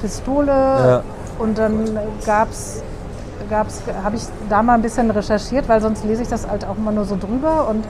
Pistole. 0.00 0.52
Ja. 0.52 1.02
Und 1.38 1.58
dann 1.58 1.98
gab's 2.26 2.82
gab's, 3.48 3.82
habe 4.02 4.16
ich 4.16 4.22
da 4.48 4.62
mal 4.62 4.74
ein 4.74 4.82
bisschen 4.82 5.10
recherchiert, 5.10 5.68
weil 5.68 5.80
sonst 5.80 6.04
lese 6.04 6.22
ich 6.22 6.28
das 6.28 6.48
halt 6.48 6.64
auch 6.64 6.76
immer 6.76 6.92
nur 6.92 7.04
so 7.04 7.16
drüber. 7.16 7.68
Und 7.68 7.84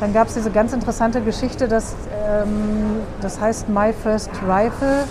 dann 0.00 0.12
gab 0.12 0.28
es 0.28 0.34
diese 0.34 0.50
ganz 0.50 0.72
interessante 0.72 1.20
Geschichte, 1.20 1.68
dass, 1.68 1.94
ähm, 2.26 3.00
das 3.20 3.40
heißt 3.40 3.68
My 3.68 3.92
First 3.92 4.30
Rifle, 4.46 5.04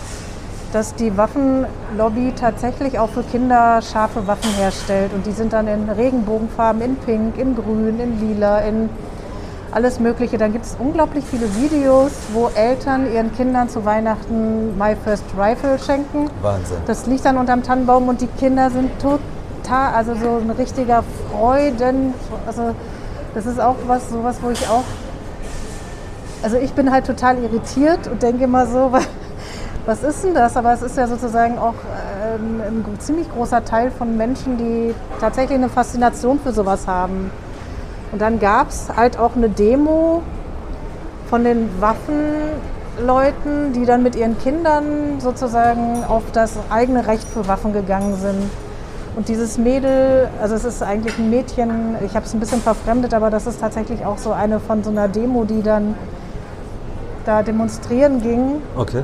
dass 0.72 0.96
die 0.96 1.16
Waffenlobby 1.16 2.34
tatsächlich 2.36 2.98
auch 2.98 3.10
für 3.10 3.24
Kinder 3.24 3.82
scharfe 3.82 4.28
Waffen 4.28 4.52
herstellt. 4.56 5.14
Und 5.14 5.26
die 5.26 5.32
sind 5.32 5.54
dann 5.54 5.68
in 5.68 5.90
Regenbogenfarben, 5.90 6.82
in 6.82 6.96
Pink, 6.98 7.38
in 7.38 7.56
Grün, 7.56 8.00
in 8.00 8.20
Lila, 8.20 8.60
in 8.60 8.90
alles 9.74 10.00
Mögliche. 10.00 10.38
Dann 10.38 10.54
gibt 10.54 10.66
es 10.66 10.76
unglaublich 10.80 11.26
viele 11.26 11.54
Videos, 11.56 12.12
wo 12.34 12.50
Eltern 12.56 13.12
ihren 13.12 13.34
Kindern 13.36 13.70
zu 13.70 13.86
Weihnachten 13.86 14.78
My 14.78 14.96
First 14.96 15.26
Rifle 15.38 15.80
schenken. 15.80 16.30
Wahnsinn. 16.42 16.78
Das 16.86 17.06
liegt 17.06 17.26
dann 17.26 17.38
unterm 17.38 17.64
Tannenbaum 17.64 18.08
und 18.08 18.22
die 18.22 18.28
Kinder 18.28 18.70
sind 18.70 18.92
total, 19.00 19.94
also 19.94 20.16
so 20.16 20.40
ein 20.42 20.50
richtiger 20.52 21.04
Freuden. 21.32 22.14
Also 22.46 22.76
das 23.34 23.46
ist 23.46 23.60
auch 23.60 23.76
was, 23.88 24.10
sowas, 24.10 24.38
wo 24.42 24.50
ich 24.52 24.68
auch, 24.70 24.84
also 26.44 26.58
ich 26.58 26.74
bin 26.74 26.92
halt 26.92 27.08
total 27.08 27.40
irritiert 27.40 28.08
und 28.08 28.22
denke 28.22 28.44
immer 28.44 28.68
so, 28.68 28.92
was 29.86 30.04
ist 30.04 30.24
denn 30.24 30.34
das? 30.34 30.56
Aber 30.56 30.74
es 30.74 30.82
ist 30.82 30.98
ja 30.98 31.08
sozusagen 31.08 31.58
auch 31.58 31.76
ähm, 32.24 32.62
ein 32.62 33.00
ziemlich 33.00 33.32
großer 33.32 33.66
Teil 33.66 33.92
von 33.92 34.16
Menschen, 34.18 34.58
die 34.58 34.94
tatsächlich 35.20 35.58
eine 35.58 35.70
Faszination 35.70 36.40
für 36.40 36.54
sowas 36.54 36.88
haben. 36.88 37.32
Und 38.14 38.22
dann 38.22 38.40
gab 38.40 38.70
es 38.70 38.90
halt 38.96 39.18
auch 39.18 39.36
eine 39.36 39.50
Demo 39.50 40.22
von 41.32 41.44
den 41.44 41.68
Waffenleuten, 41.82 43.74
die 43.74 43.86
dann 43.86 44.04
mit 44.04 44.16
ihren 44.16 44.38
Kindern 44.38 45.20
sozusagen 45.20 46.04
auf 46.08 46.22
das 46.32 46.54
eigene 46.70 47.08
Recht 47.08 47.28
für 47.28 47.48
Waffen 47.48 47.74
gegangen 47.74 48.16
sind. 48.16 48.52
Und 49.16 49.30
dieses 49.30 49.58
Mädel, 49.58 50.30
also 50.40 50.54
es 50.54 50.64
ist 50.64 50.84
eigentlich 50.84 51.18
ein 51.18 51.32
Mädchen, 51.32 51.96
ich 52.06 52.16
habe 52.16 52.26
es 52.26 52.36
ein 52.36 52.40
bisschen 52.40 52.62
verfremdet, 52.62 53.16
aber 53.16 53.32
das 53.32 53.48
ist 53.48 53.60
tatsächlich 53.60 54.06
auch 54.06 54.20
so 54.20 54.32
eine 54.32 54.60
von 54.60 54.84
so 54.84 54.92
einer 54.92 55.08
Demo, 55.08 55.44
die 55.44 55.64
dann 55.64 55.96
da 57.26 57.42
demonstrieren 57.42 58.22
ging. 58.22 58.62
Okay. 58.76 59.04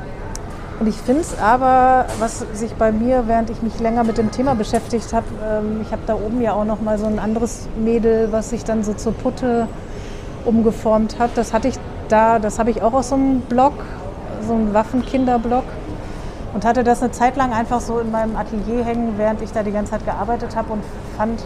Und 0.80 0.86
ich 0.86 0.96
finde 0.96 1.20
es 1.20 1.38
aber, 1.38 2.06
was 2.20 2.38
sich 2.54 2.72
bei 2.72 2.90
mir, 2.90 3.24
während 3.26 3.50
ich 3.50 3.60
mich 3.60 3.78
länger 3.80 4.02
mit 4.02 4.16
dem 4.16 4.30
Thema 4.30 4.54
beschäftigt 4.54 5.12
habe, 5.12 5.26
ähm, 5.46 5.82
ich 5.82 5.92
habe 5.92 6.00
da 6.06 6.14
oben 6.14 6.40
ja 6.40 6.54
auch 6.54 6.64
noch 6.64 6.80
mal 6.80 6.98
so 6.98 7.04
ein 7.04 7.18
anderes 7.18 7.68
Mädel, 7.78 8.32
was 8.32 8.48
sich 8.48 8.64
dann 8.64 8.82
so 8.82 8.94
zur 8.94 9.12
Putte 9.12 9.68
umgeformt 10.46 11.18
hat. 11.18 11.32
Das 11.34 11.52
hatte 11.52 11.68
ich 11.68 11.74
da, 12.08 12.38
das 12.38 12.58
habe 12.58 12.70
ich 12.70 12.80
auch 12.80 12.94
aus 12.94 13.10
so 13.10 13.16
einem 13.16 13.40
Blog, 13.42 13.74
so 14.46 14.54
einem 14.54 14.72
Waffenkinderblog. 14.72 15.64
Und 16.54 16.64
hatte 16.64 16.82
das 16.82 17.02
eine 17.02 17.12
Zeit 17.12 17.36
lang 17.36 17.52
einfach 17.52 17.80
so 17.80 17.98
in 17.98 18.10
meinem 18.10 18.34
Atelier 18.34 18.82
hängen, 18.82 19.12
während 19.18 19.42
ich 19.42 19.52
da 19.52 19.62
die 19.62 19.72
ganze 19.72 19.92
Zeit 19.92 20.06
gearbeitet 20.06 20.56
habe 20.56 20.72
und 20.72 20.82
fand, 21.18 21.44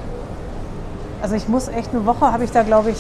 also 1.23 1.35
ich 1.35 1.49
muss 1.49 1.67
echt 1.67 1.91
eine 1.93 2.07
Woche 2.07 2.33
habe 2.33 2.45
ich 2.45 2.53
da, 2.53 2.63
glaube 2.63 2.91
ich, 2.91 2.99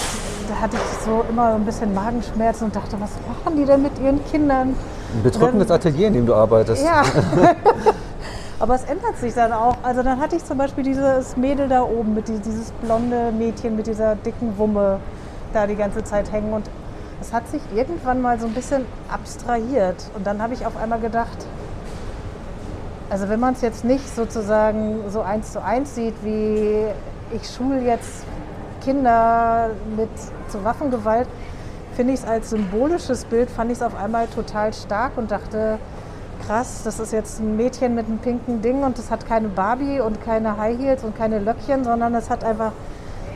da 0.49 0.61
hatte 0.61 0.77
ich 0.77 1.05
so 1.05 1.25
immer 1.31 1.55
ein 1.55 1.65
bisschen 1.65 1.95
Magenschmerzen 1.95 2.65
und 2.65 2.77
dachte, 2.77 2.97
was 3.01 3.11
machen 3.29 3.57
die 3.57 3.65
denn 3.65 3.83
mit 3.83 3.93
ihren 4.01 4.23
Kindern? 4.27 4.75
Ein 5.15 5.23
bedrückendes 5.23 5.69
dann, 5.69 5.77
Atelier, 5.77 6.09
in 6.09 6.15
dem 6.15 6.27
du 6.27 6.35
arbeitest. 6.35 6.85
Ja. 6.85 7.03
Aber 8.61 8.75
es 8.75 8.85
ändert 8.85 9.17
sich 9.19 9.35
dann 9.35 9.53
auch. 9.53 9.77
Also 9.83 10.03
dann 10.03 10.21
hatte 10.21 10.37
ich 10.37 10.45
zum 10.45 10.59
Beispiel 10.59 10.85
dieses 10.85 11.37
Mädel 11.37 11.69
da 11.69 11.83
oben, 11.83 12.15
mit 12.15 12.29
dieses 12.29 12.71
blonde 12.83 13.33
Mädchen 13.33 13.77
mit 13.77 13.87
dieser 13.87 14.17
dicken 14.17 14.57
Wumme 14.59 15.01
da 15.53 15.67
die 15.67 15.77
ganze 15.77 16.03
Zeit 16.05 16.33
hängen. 16.33 16.53
Und 16.53 16.69
es 17.21 17.33
hat 17.33 17.49
sich 17.49 17.61
irgendwann 17.75 18.21
mal 18.21 18.39
so 18.41 18.47
ein 18.47 18.55
bisschen 18.55 18.87
abstrahiert. 19.09 19.97
Und 20.17 20.27
dann 20.27 20.41
habe 20.41 20.55
ich 20.55 20.67
auf 20.67 20.77
einmal 20.77 21.01
gedacht, 21.01 21.47
also 23.11 23.29
wenn 23.29 23.39
man 23.39 23.55
es 23.55 23.61
jetzt 23.61 23.85
nicht 23.85 24.15
sozusagen 24.15 25.11
so 25.11 25.21
eins 25.21 25.53
zu 25.53 25.63
eins 25.63 25.95
sieht, 25.95 26.15
wie 26.23 26.87
ich 27.33 27.49
schule 27.49 27.81
jetzt 27.81 28.25
Kinder 28.83 29.71
mit 29.97 30.11
zu 30.49 30.65
Waffengewalt, 30.65 31.29
finde 31.95 32.15
ich 32.15 32.21
es 32.21 32.27
als 32.27 32.51
symbolisches 32.51 33.25
Bild, 33.25 33.51
fand 33.51 33.71
ich 33.71 33.79
es 33.79 33.83
auf 33.83 33.97
einmal 33.97 34.27
total 34.27 34.73
stark 34.73 35.17
und 35.17 35.31
dachte, 35.31 35.79
krass, 36.47 36.83
das 36.85 37.01
ist 37.01 37.13
jetzt 37.13 37.41
ein 37.41 37.57
Mädchen 37.57 37.95
mit 37.95 38.07
einem 38.07 38.19
pinken 38.19 38.61
Ding 38.61 38.83
und 38.83 38.99
es 38.99 39.11
hat 39.11 39.27
keine 39.27 39.49
Barbie 39.49 40.01
und 40.01 40.23
keine 40.23 40.57
High 40.57 40.79
Heels 40.79 41.05
und 41.05 41.17
keine 41.17 41.39
Löckchen, 41.39 41.85
sondern 41.85 42.15
es 42.15 42.31
hat 42.31 42.45
einfach 42.45 42.73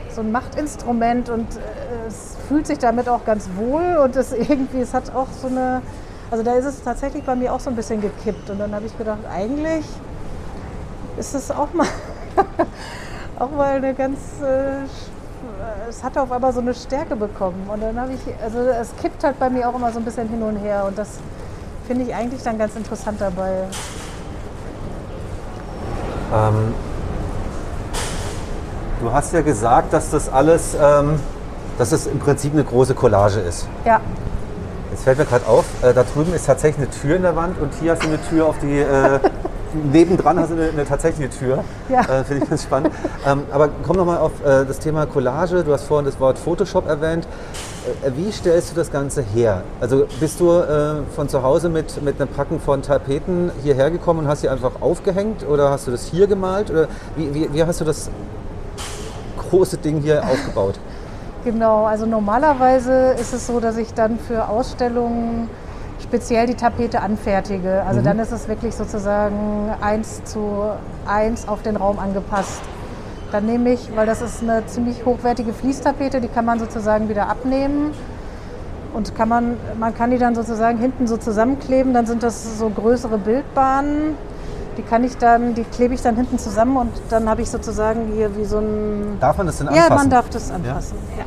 so 0.09 0.21
ein 0.21 0.31
Machtinstrument 0.31 1.29
und 1.29 1.47
äh, 1.55 2.07
es 2.07 2.35
fühlt 2.47 2.67
sich 2.67 2.79
damit 2.79 3.07
auch 3.07 3.25
ganz 3.25 3.49
wohl 3.55 3.97
und 4.03 4.15
es 4.15 4.31
irgendwie, 4.33 4.81
es 4.81 4.93
hat 4.93 5.13
auch 5.15 5.27
so 5.41 5.47
eine, 5.47 5.81
also 6.29 6.43
da 6.43 6.53
ist 6.53 6.65
es 6.65 6.83
tatsächlich 6.83 7.23
bei 7.23 7.35
mir 7.35 7.53
auch 7.53 7.59
so 7.59 7.69
ein 7.69 7.75
bisschen 7.75 8.01
gekippt 8.01 8.49
und 8.49 8.59
dann 8.59 8.73
habe 8.73 8.85
ich 8.85 8.97
gedacht, 8.97 9.19
eigentlich 9.33 9.85
ist 11.17 11.33
es 11.33 11.51
auch 11.51 11.73
mal, 11.73 11.87
auch 13.39 13.51
mal 13.51 13.75
eine 13.75 13.93
ganz 13.93 14.17
äh, 14.41 14.85
es 15.89 16.03
hat 16.03 16.17
auf 16.17 16.31
einmal 16.31 16.53
so 16.53 16.59
eine 16.59 16.73
Stärke 16.73 17.15
bekommen. 17.15 17.69
Und 17.71 17.81
dann 17.81 17.99
habe 17.99 18.13
ich, 18.13 18.19
also 18.43 18.59
es 18.59 18.89
kippt 19.01 19.23
halt 19.23 19.39
bei 19.39 19.49
mir 19.49 19.67
auch 19.67 19.75
immer 19.75 19.91
so 19.91 19.99
ein 19.99 20.05
bisschen 20.05 20.29
hin 20.29 20.41
und 20.41 20.57
her. 20.57 20.85
Und 20.87 20.97
das 20.97 21.19
finde 21.87 22.05
ich 22.05 22.13
eigentlich 22.13 22.43
dann 22.43 22.57
ganz 22.57 22.75
interessant 22.75 23.19
dabei. 23.19 23.63
Ähm, 26.33 26.73
du 29.01 29.11
hast 29.11 29.33
ja 29.33 29.41
gesagt, 29.41 29.93
dass 29.93 30.11
das 30.11 30.31
alles, 30.31 30.75
ähm, 30.79 31.19
dass 31.77 31.91
es 31.91 32.05
im 32.07 32.19
Prinzip 32.19 32.53
eine 32.53 32.63
große 32.63 32.93
Collage 32.93 33.39
ist. 33.39 33.67
Ja. 33.85 33.99
Jetzt 34.91 35.03
fällt 35.03 35.17
mir 35.17 35.25
gerade 35.25 35.47
auf, 35.47 35.65
äh, 35.81 35.93
da 35.93 36.03
drüben 36.03 36.33
ist 36.33 36.45
tatsächlich 36.45 36.87
eine 36.87 36.95
Tür 37.01 37.15
in 37.15 37.23
der 37.23 37.35
Wand 37.35 37.59
und 37.59 37.73
hier 37.79 37.93
hast 37.93 38.03
du 38.03 38.07
eine 38.07 38.21
Tür 38.21 38.45
auf 38.45 38.59
die 38.59 38.79
äh, 38.79 39.19
nebendran 39.73 40.39
hast 40.39 40.51
du 40.51 40.55
eine, 40.55 40.69
eine 40.69 40.85
tatsächliche 40.85 41.29
Tür. 41.29 41.63
Ja. 41.89 42.01
Äh, 42.01 42.23
Finde 42.23 42.43
ich 42.43 42.49
ganz 42.49 42.63
spannend. 42.63 42.91
Ähm, 43.25 43.43
aber 43.51 43.69
komm 43.85 43.97
nochmal 43.97 44.17
auf 44.17 44.31
äh, 44.45 44.65
das 44.65 44.79
Thema 44.79 45.05
Collage. 45.05 45.63
Du 45.63 45.73
hast 45.73 45.85
vorhin 45.85 46.05
das 46.05 46.19
Wort 46.19 46.37
Photoshop 46.37 46.87
erwähnt. 46.87 47.27
Äh, 48.03 48.11
wie 48.15 48.31
stellst 48.31 48.71
du 48.71 48.75
das 48.75 48.91
Ganze 48.91 49.21
her? 49.21 49.63
Also 49.79 50.05
bist 50.19 50.39
du 50.39 50.51
äh, 50.51 50.95
von 51.15 51.29
zu 51.29 51.43
Hause 51.43 51.69
mit, 51.69 52.01
mit 52.01 52.19
einem 52.19 52.29
Packen 52.29 52.59
von 52.59 52.81
Tapeten 52.81 53.51
hierher 53.63 53.91
gekommen 53.91 54.21
und 54.21 54.27
hast 54.27 54.41
sie 54.41 54.49
einfach 54.49 54.81
aufgehängt 54.81 55.47
oder 55.47 55.71
hast 55.71 55.87
du 55.87 55.91
das 55.91 56.05
hier 56.05 56.27
gemalt? 56.27 56.69
Oder 56.69 56.87
wie, 57.15 57.33
wie, 57.33 57.53
wie 57.53 57.63
hast 57.63 57.81
du 57.81 57.85
das 57.85 58.09
große 59.49 59.77
Ding 59.77 60.01
hier 60.01 60.23
aufgebaut? 60.29 60.79
Genau, 61.45 61.85
also 61.85 62.05
normalerweise 62.05 63.15
ist 63.19 63.33
es 63.33 63.47
so, 63.47 63.61
dass 63.61 63.77
ich 63.77 63.93
dann 63.93 64.19
für 64.19 64.49
Ausstellungen 64.49 65.49
speziell 66.01 66.47
die 66.47 66.55
Tapete 66.55 67.01
anfertige. 67.01 67.83
Also 67.83 67.99
mhm. 68.01 68.05
dann 68.05 68.19
ist 68.19 68.31
es 68.31 68.47
wirklich 68.47 68.75
sozusagen 68.75 69.71
eins 69.81 70.23
zu 70.23 70.63
eins 71.05 71.47
auf 71.47 71.61
den 71.61 71.75
Raum 71.75 71.99
angepasst. 71.99 72.61
Dann 73.31 73.45
nehme 73.45 73.71
ich, 73.73 73.95
weil 73.95 74.05
das 74.05 74.21
ist 74.21 74.41
eine 74.41 74.65
ziemlich 74.65 75.05
hochwertige 75.05 75.53
Fließtapete, 75.53 76.19
die 76.19 76.27
kann 76.27 76.45
man 76.45 76.59
sozusagen 76.59 77.09
wieder 77.09 77.29
abnehmen. 77.29 77.91
Und 78.91 79.13
kann 79.13 79.29
man, 79.29 79.57
man 79.79 79.93
kann 79.93 80.09
die 80.09 80.17
dann 80.17 80.33
sozusagen 80.33 80.79
hinten 80.79 81.05
so 81.05 81.17
zusammenkleben, 81.17 81.93
dann 81.93 82.07
sind 82.07 82.23
das 82.23 82.57
so 82.57 82.69
größere 82.69 83.19
Bildbahnen. 83.19 84.15
Die 84.77 84.81
kann 84.81 85.03
ich 85.03 85.17
dann, 85.17 85.53
die 85.53 85.63
klebe 85.63 85.93
ich 85.93 86.01
dann 86.01 86.15
hinten 86.15 86.39
zusammen 86.39 86.77
und 86.77 86.91
dann 87.09 87.29
habe 87.29 87.41
ich 87.41 87.51
sozusagen 87.51 88.13
hier 88.15 88.35
wie 88.35 88.45
so 88.45 88.57
ein. 88.57 89.17
Darf 89.19 89.37
man 89.37 89.45
das 89.45 89.57
denn 89.57 89.67
anfassen? 89.67 89.89
Ja, 89.89 89.95
man 89.95 90.09
darf 90.09 90.29
das 90.29 90.49
anfassen. 90.49 90.97
Ja. 91.11 91.19
ja. 91.19 91.25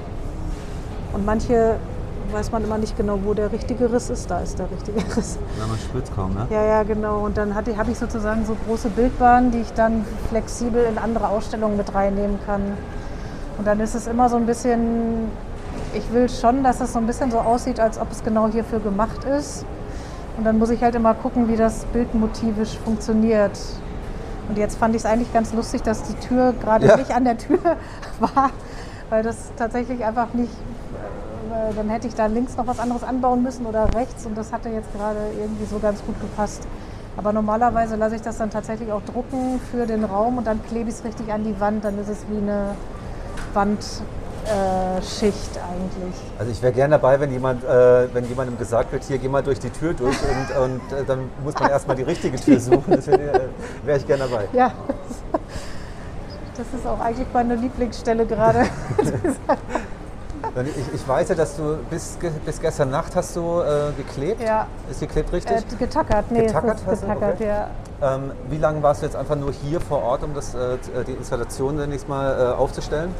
Und 1.12 1.24
manche 1.24 1.76
weiß 2.32 2.50
man 2.52 2.64
immer 2.64 2.78
nicht 2.78 2.96
genau, 2.96 3.18
wo 3.24 3.34
der 3.34 3.52
richtige 3.52 3.92
Riss 3.92 4.10
ist. 4.10 4.30
Da 4.30 4.40
ist 4.40 4.58
der 4.58 4.70
richtige 4.70 4.98
Riss. 5.16 5.38
Ja, 5.58 5.66
man 5.66 5.78
spürt 5.78 6.14
kaum, 6.14 6.34
ne? 6.34 6.46
Ja, 6.50 6.64
ja, 6.64 6.82
genau. 6.82 7.20
Und 7.24 7.36
dann 7.36 7.54
habe 7.54 7.70
ich 7.90 7.98
sozusagen 7.98 8.44
so 8.46 8.56
große 8.66 8.88
Bildbahnen, 8.90 9.50
die 9.50 9.58
ich 9.60 9.72
dann 9.72 10.04
flexibel 10.28 10.84
in 10.84 10.98
andere 10.98 11.28
Ausstellungen 11.28 11.76
mit 11.76 11.94
reinnehmen 11.94 12.38
kann. 12.46 12.62
Und 13.58 13.66
dann 13.66 13.80
ist 13.80 13.94
es 13.94 14.06
immer 14.06 14.28
so 14.28 14.36
ein 14.36 14.46
bisschen, 14.46 15.28
ich 15.94 16.12
will 16.12 16.28
schon, 16.28 16.64
dass 16.64 16.80
es 16.80 16.92
so 16.92 16.98
ein 16.98 17.06
bisschen 17.06 17.30
so 17.30 17.38
aussieht, 17.38 17.78
als 17.78 17.98
ob 18.00 18.10
es 18.10 18.22
genau 18.24 18.48
hierfür 18.48 18.80
gemacht 18.80 19.24
ist. 19.24 19.64
Und 20.38 20.44
dann 20.44 20.58
muss 20.58 20.70
ich 20.70 20.82
halt 20.82 20.94
immer 20.94 21.12
gucken, 21.14 21.48
wie 21.48 21.56
das 21.56 21.84
bildmotivisch 21.92 22.78
funktioniert. 22.78 23.58
Und 24.48 24.56
jetzt 24.58 24.78
fand 24.78 24.94
ich 24.94 25.02
es 25.02 25.06
eigentlich 25.06 25.32
ganz 25.32 25.52
lustig, 25.52 25.82
dass 25.82 26.02
die 26.04 26.14
Tür 26.14 26.54
gerade 26.60 26.86
Ja. 26.86 26.96
nicht 26.96 27.14
an 27.14 27.24
der 27.24 27.36
Tür 27.36 27.58
war, 28.20 28.50
weil 29.10 29.22
das 29.22 29.52
tatsächlich 29.56 30.04
einfach 30.04 30.32
nicht, 30.32 30.50
dann 31.74 31.88
hätte 31.88 32.06
ich 32.08 32.14
da 32.14 32.26
links 32.26 32.56
noch 32.56 32.66
was 32.66 32.78
anderes 32.78 33.02
anbauen 33.02 33.42
müssen 33.42 33.66
oder 33.66 33.88
rechts 33.94 34.26
und 34.26 34.36
das 34.36 34.52
hatte 34.52 34.68
jetzt 34.68 34.92
gerade 34.94 35.18
irgendwie 35.38 35.64
so 35.64 35.78
ganz 35.78 36.02
gut 36.04 36.20
gepasst. 36.20 36.66
Aber 37.16 37.32
normalerweise 37.32 37.96
lasse 37.96 38.16
ich 38.16 38.22
das 38.22 38.38
dann 38.38 38.50
tatsächlich 38.50 38.90
auch 38.90 39.02
drucken 39.02 39.60
für 39.70 39.86
den 39.86 40.04
Raum 40.04 40.38
und 40.38 40.46
dann 40.46 40.60
klebe 40.64 40.88
ich 40.88 40.96
es 40.96 41.04
richtig 41.04 41.30
an 41.32 41.44
die 41.44 41.58
Wand, 41.60 41.84
dann 41.84 41.98
ist 41.98 42.08
es 42.08 42.24
wie 42.30 42.38
eine 42.38 42.74
Wandschicht 43.52 44.46
äh, 44.46 45.60
eigentlich. 45.60 46.14
Also 46.38 46.50
ich 46.50 46.62
wäre 46.62 46.72
gerne 46.72 46.92
dabei, 46.92 47.20
wenn 47.20 47.30
jemand, 47.30 47.64
äh, 47.64 48.12
wenn 48.14 48.24
jemandem 48.26 48.56
gesagt 48.56 48.92
wird, 48.92 49.04
hier 49.04 49.18
geh 49.18 49.28
mal 49.28 49.42
durch 49.42 49.60
die 49.60 49.70
Tür 49.70 49.92
durch 49.92 50.16
und, 50.22 50.56
und 50.56 50.98
äh, 50.98 51.04
dann 51.04 51.28
muss 51.44 51.54
man 51.54 51.70
erstmal 51.70 51.96
die 51.96 52.02
richtige 52.02 52.38
Tür 52.38 52.58
suchen. 52.58 52.84
Das 52.88 53.06
wäre 53.06 53.20
äh, 53.20 53.40
wär 53.84 53.96
ich 53.96 54.06
gerne 54.06 54.24
dabei. 54.24 54.48
Ja, 54.54 54.72
das 56.56 56.66
ist 56.80 56.86
auch 56.86 57.00
eigentlich 57.00 57.28
meine 57.32 57.56
Lieblingsstelle 57.56 58.24
gerade. 58.24 58.60
Ich, 60.54 60.94
ich 61.00 61.08
weiß 61.08 61.30
ja, 61.30 61.34
dass 61.34 61.56
du 61.56 61.78
bis, 61.88 62.18
bis 62.44 62.60
gestern 62.60 62.90
Nacht 62.90 63.16
hast 63.16 63.34
du 63.36 63.60
äh, 63.60 63.92
geklebt. 63.96 64.42
Ja. 64.42 64.66
Ist 64.90 65.00
geklebt 65.00 65.32
richtig? 65.32 65.56
Äh, 65.56 65.76
getackert, 65.78 66.30
nee, 66.30 66.46
Getackert 66.46 66.78
hast 66.86 66.92
ist 66.92 67.02
du? 67.02 67.06
getackert, 67.06 67.34
Okay. 67.36 67.48
ja. 67.48 67.68
Ähm, 68.02 68.32
wie 68.50 68.58
lange 68.58 68.82
warst 68.82 69.00
du 69.00 69.06
jetzt 69.06 69.16
einfach 69.16 69.36
nur 69.36 69.52
hier 69.52 69.80
vor 69.80 70.02
Ort, 70.02 70.22
um 70.24 70.34
das, 70.34 70.54
äh, 70.54 70.76
die 71.06 71.12
Installation 71.12 71.78
zunächst 71.78 72.06
mal 72.08 72.38
äh, 72.38 72.58
aufzustellen? 72.58 73.10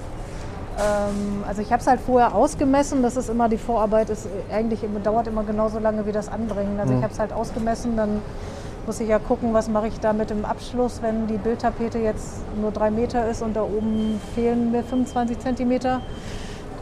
Ähm, 0.79 1.45
also 1.49 1.63
ich 1.63 1.73
habe 1.73 1.81
es 1.81 1.87
halt 1.87 2.01
vorher 2.01 2.35
ausgemessen. 2.35 3.03
Das 3.03 3.17
ist 3.17 3.31
immer 3.31 3.49
die 3.49 3.59
Vorarbeit, 3.59 4.11
ist 4.11 4.27
eigentlich 4.53 4.85
immer, 4.85 5.01
dauert 5.01 5.27
immer 5.27 5.45
genauso 5.45 5.79
lange 5.79 6.05
wie 6.07 6.13
das 6.13 6.29
Anbringen. 6.29 6.79
Also 6.81 6.93
ich 6.95 7.03
habe 7.03 7.13
es 7.13 7.19
halt 7.19 7.33
ausgemessen, 7.33 7.97
dann 7.97 8.21
muss 8.85 9.01
ich 9.01 9.09
ja 9.09 9.19
gucken, 9.19 9.55
was 9.55 9.69
mache 9.69 9.87
ich 9.87 10.01
da 10.01 10.13
mit 10.13 10.29
dem 10.29 10.45
Abschluss, 10.45 11.01
wenn 11.03 11.29
die 11.29 11.39
Bildtapete 11.39 11.99
jetzt 11.99 12.41
nur 12.61 12.73
drei 12.73 12.91
Meter 12.91 13.27
ist 13.31 13.41
und 13.41 13.55
da 13.55 13.63
oben 13.63 14.21
fehlen 14.35 14.73
mir 14.73 14.83
25 14.83 15.39
Zentimeter. 15.39 16.01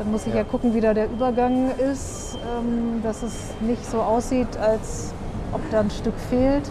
Dann 0.01 0.13
muss 0.13 0.27
ich 0.27 0.33
ja, 0.33 0.41
Ja. 0.41 0.45
gucken, 0.45 0.73
wie 0.73 0.81
da 0.81 0.95
der 0.95 1.11
Übergang 1.11 1.73
ist, 1.77 2.39
ähm, 2.59 3.03
dass 3.03 3.23
es 3.23 3.35
nicht 3.61 3.85
so 3.85 4.01
aussieht, 4.01 4.49
als 4.57 5.13
ob 5.53 5.61
da 5.71 5.81
ein 5.81 5.91
Stück 5.91 6.19
fehlt. 6.31 6.71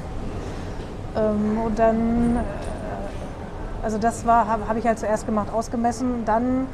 Ähm, 1.15 1.59
und 1.63 1.77
dann 1.77 2.38
äh, 2.38 3.83
also 3.83 4.00
das 4.00 4.25
war, 4.25 4.48
habe 4.48 4.67
hab 4.67 4.77
ich 4.77 4.86
halt 4.88 4.98
zuerst 4.98 5.27
gemacht, 5.27 5.53
ausgemessen. 5.53 6.25
Dann 6.25 6.65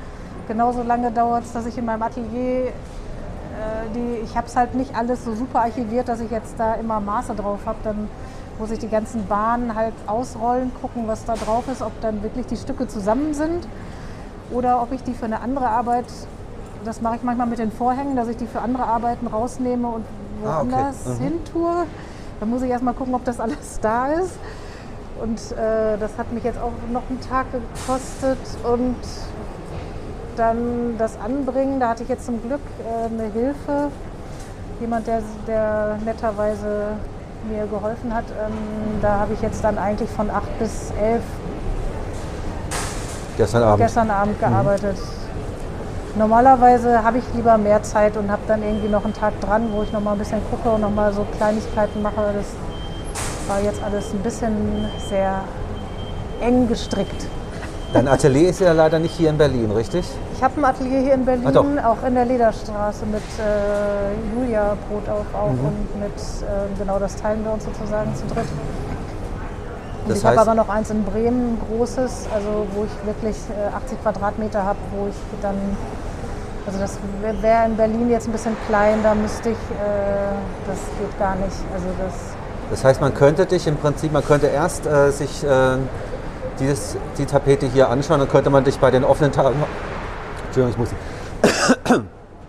genauso 0.47 0.81
lange 0.81 1.11
dauert 1.11 1.43
es, 1.43 1.51
dass 1.51 1.65
ich 1.65 1.77
in 1.77 1.83
meinem 1.83 2.03
Atelier, 2.03 2.67
äh, 2.67 2.71
die, 3.93 4.23
ich 4.23 4.37
habe 4.37 4.47
es 4.47 4.55
halt 4.55 4.75
nicht 4.75 4.95
alles 4.95 5.25
so 5.25 5.35
super 5.35 5.59
archiviert, 5.59 6.07
dass 6.07 6.21
ich 6.21 6.31
jetzt 6.31 6.57
da 6.57 6.75
immer 6.75 7.01
Maße 7.01 7.35
drauf 7.35 7.59
habe. 7.65 7.79
Dann 7.83 8.07
muss 8.59 8.71
ich 8.71 8.79
die 8.79 8.87
ganzen 8.87 9.27
Bahnen 9.27 9.75
halt 9.75 9.93
ausrollen, 10.07 10.71
gucken, 10.79 11.03
was 11.05 11.25
da 11.25 11.33
drauf 11.33 11.67
ist, 11.67 11.81
ob 11.81 11.99
dann 11.99 12.23
wirklich 12.23 12.45
die 12.45 12.55
Stücke 12.55 12.87
zusammen 12.87 13.33
sind 13.33 13.67
oder 14.51 14.81
ob 14.81 14.93
ich 14.93 15.03
die 15.03 15.13
für 15.13 15.25
eine 15.25 15.41
andere 15.41 15.67
Arbeit, 15.67 16.05
das 16.83 17.01
mache 17.01 17.15
ich 17.17 17.23
manchmal 17.23 17.47
mit 17.47 17.59
den 17.59 17.71
Vorhängen, 17.71 18.15
dass 18.15 18.27
ich 18.27 18.37
die 18.37 18.47
für 18.47 18.61
andere 18.61 18.83
Arbeiten 18.85 19.27
rausnehme 19.27 19.87
und 19.87 20.05
Ah, 20.45 20.59
okay. 20.61 20.71
woanders 20.71 21.05
Mhm. 21.05 21.23
hin 21.23 21.33
tue. 21.51 21.73
Dann 22.39 22.49
muss 22.49 22.61
ich 22.61 22.69
erstmal 22.69 22.93
gucken, 22.93 23.15
ob 23.15 23.23
das 23.23 23.39
alles 23.39 23.79
da 23.81 24.07
ist. 24.07 24.33
Und 25.21 25.39
äh, 25.57 25.97
das 25.97 26.17
hat 26.17 26.31
mich 26.33 26.43
jetzt 26.43 26.59
auch 26.59 26.71
noch 26.91 27.03
einen 27.09 27.21
Tag 27.21 27.45
gekostet. 27.51 28.37
Und 28.69 28.95
dann 30.35 30.95
das 30.97 31.17
Anbringen, 31.23 31.79
da 31.79 31.89
hatte 31.89 32.03
ich 32.03 32.09
jetzt 32.09 32.25
zum 32.25 32.41
Glück 32.41 32.59
äh, 32.83 33.05
eine 33.05 33.31
Hilfe. 33.31 33.89
Jemand, 34.81 35.07
der, 35.07 35.21
der 35.47 35.97
netterweise 36.03 36.97
mir 37.49 37.65
geholfen 37.67 38.13
hat. 38.13 38.25
Ähm, 38.45 38.53
da 39.01 39.19
habe 39.19 39.33
ich 39.33 39.41
jetzt 39.41 39.63
dann 39.63 39.77
eigentlich 39.77 40.09
von 40.09 40.29
8 40.29 40.59
bis 40.59 40.91
11 41.01 41.21
Gestern 43.37 43.63
Abend. 43.63 43.85
gestern 43.85 44.09
Abend 44.11 44.39
gearbeitet. 44.39 44.97
Normalerweise 46.15 47.03
habe 47.03 47.17
ich 47.17 47.23
lieber 47.33 47.57
mehr 47.57 47.83
Zeit 47.83 48.15
und 48.15 48.31
habe 48.31 48.41
dann 48.47 48.63
irgendwie 48.63 48.87
noch 48.87 49.03
einen 49.03 49.13
Tag 49.13 49.33
dran, 49.41 49.67
wo 49.73 49.83
ich 49.83 49.91
noch 49.91 49.99
mal 50.01 50.13
ein 50.13 50.17
bisschen 50.17 50.39
gucke 50.49 50.69
und 50.69 50.81
noch 50.81 50.91
mal 50.91 51.11
so 51.11 51.25
Kleinigkeiten 51.37 52.01
mache. 52.01 52.33
Das 52.33 53.49
war 53.49 53.61
jetzt 53.61 53.83
alles 53.83 54.11
ein 54.13 54.19
bisschen 54.19 54.85
sehr 55.09 55.41
eng 56.41 56.67
gestrickt. 56.69 57.27
Dein 57.93 58.07
Atelier 58.07 58.49
ist 58.49 58.59
ja 58.61 58.71
leider 58.71 58.97
nicht 58.99 59.13
hier 59.15 59.29
in 59.29 59.37
Berlin, 59.37 59.71
richtig? 59.71 60.05
Ich 60.35 60.43
habe 60.43 60.53
ein 60.59 60.65
Atelier 60.65 60.99
hier 61.01 61.13
in 61.13 61.25
Berlin, 61.25 61.79
Ah, 61.79 61.89
auch 61.91 62.05
in 62.07 62.15
der 62.15 62.25
Lederstraße 62.25 63.05
mit 63.05 63.21
äh, 63.39 64.35
Julia 64.39 64.75
Brotauf 64.89 65.25
auch 65.33 65.51
Mhm. 65.51 65.65
und 65.65 65.99
mit, 66.01 66.13
äh, 66.13 66.79
genau 66.79 66.97
das 66.99 67.15
teilen 67.15 67.43
wir 67.45 67.53
uns 67.53 67.63
sozusagen 67.65 68.13
zu 68.15 68.25
dritt. 68.27 68.45
Und 70.03 70.09
Das 70.11 70.17
ich 70.19 70.25
habe 70.25 70.39
aber 70.41 70.55
noch 70.55 70.67
eins 70.69 70.89
in 70.89 71.03
Bremen, 71.05 71.53
ein 71.53 71.61
großes, 71.69 72.27
also 72.33 72.67
wo 72.75 72.83
ich 72.83 73.05
wirklich 73.07 73.35
äh, 73.49 73.73
80 73.75 74.01
Quadratmeter 74.01 74.63
habe, 74.63 74.77
wo 74.97 75.07
ich 75.07 75.15
dann, 75.41 75.55
also 76.65 76.79
das 76.79 76.97
wäre 77.41 77.65
in 77.65 77.77
Berlin 77.77 78.09
jetzt 78.09 78.27
ein 78.27 78.31
bisschen 78.31 78.55
klein, 78.67 78.99
da 79.03 79.13
müsste 79.13 79.49
ich, 79.49 79.55
äh, 79.55 80.33
das 80.67 80.79
geht 80.99 81.19
gar 81.19 81.35
nicht. 81.35 81.55
Also 81.73 81.87
das, 81.99 82.13
Das 82.71 82.83
heißt, 82.83 83.01
man 83.01 83.13
könnte 83.13 83.45
dich 83.45 83.67
im 83.67 83.77
Prinzip, 83.77 84.11
man 84.11 84.25
könnte 84.25 84.47
erst 84.47 84.87
äh, 84.87 85.11
sich 85.11 85.43
äh, 85.43 85.77
dieses, 86.59 86.97
die 87.17 87.25
Tapete 87.25 87.67
hier 87.67 87.89
anschauen, 87.89 88.19
dann 88.19 88.29
könnte 88.29 88.49
man 88.49 88.63
dich 88.63 88.79
bei 88.79 88.89
den 88.89 89.03
offenen 89.03 89.31
Tagen, 89.31 89.55
Entschuldigung, 90.45 90.71
ich 90.71 90.77
muss, 90.77 91.91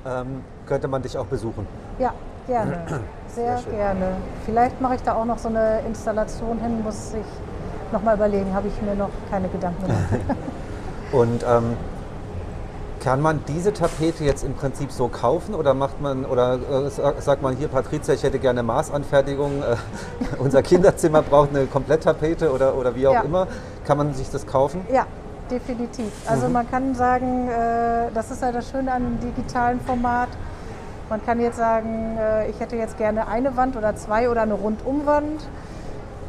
ähm, 0.07 0.43
könnte 0.67 0.89
man 0.89 1.03
dich 1.03 1.19
auch 1.19 1.27
besuchen. 1.27 1.67
ja, 1.99 2.13
gerne, 2.47 2.79
sehr, 3.27 3.59
Sehr 3.59 3.73
gerne. 3.73 4.17
Vielleicht 4.47 4.81
mache 4.81 4.95
ich 4.95 5.03
da 5.03 5.15
auch 5.15 5.25
noch 5.25 5.39
so 5.39 5.49
eine 5.49 5.81
Installation 5.87 6.59
hin, 6.61 6.83
muss 6.83 7.13
ich 7.13 7.93
noch 7.93 8.03
mal 8.03 8.17
überlegen, 8.17 8.55
habe 8.55 8.69
ich 8.69 8.83
mir 8.83 8.95
noch 8.95 9.11
keine 9.31 9.49
Gedanken 9.49 9.83
gemacht. 9.83 10.05
Und 11.13 11.45
ähm, 11.49 11.77
kann 13.07 13.23
man 13.23 13.39
diese 13.47 13.73
Tapete 13.73 14.25
jetzt 14.25 14.43
im 14.43 14.55
Prinzip 14.55 14.91
so 14.91 15.07
kaufen 15.07 15.55
oder 15.55 15.75
macht 15.75 16.01
man 16.01 16.25
oder 16.25 16.55
äh, 16.55 16.91
sa- 16.91 17.15
sagt 17.21 17.41
man 17.41 17.55
hier 17.57 17.69
Patricia, 17.69 18.13
ich 18.15 18.25
hätte 18.25 18.41
gerne 18.41 18.65
Maßanfertigung, 18.65 19.63
äh, 19.63 19.77
unser 20.41 20.61
Kinderzimmer 20.61 21.23
braucht 21.23 21.51
eine 21.51 21.67
Kompletttapete 21.67 22.51
oder, 22.53 22.75
oder 22.75 22.97
wie 22.97 23.07
auch 23.07 23.13
Ja. 23.15 23.21
immer, 23.23 23.47
kann 23.85 23.97
man 23.97 24.13
sich 24.13 24.29
das 24.31 24.45
kaufen? 24.45 24.85
Ja, 24.93 25.07
definitiv. 25.49 26.11
Also 26.29 26.49
man 26.49 26.69
kann 26.69 26.97
sagen, 26.97 27.47
äh, 27.49 28.11
das 28.13 28.33
ist 28.33 28.43
ja 28.43 28.51
das 28.51 28.69
Schöne 28.71 28.91
an 28.91 29.03
dem 29.05 29.21
digitalen 29.21 29.79
Format. 29.83 30.31
Man 31.09 31.25
kann 31.25 31.39
jetzt 31.39 31.59
sagen, 31.59 32.19
äh, 32.19 32.51
ich 32.51 32.59
hätte 32.59 32.75
jetzt 32.75 32.99
gerne 32.99 33.29
eine 33.29 33.57
Wand 33.57 33.77
oder 33.77 33.95
zwei 33.95 34.29
oder 34.29 34.43
eine 34.43 34.55
Rundumwand. 34.55 35.47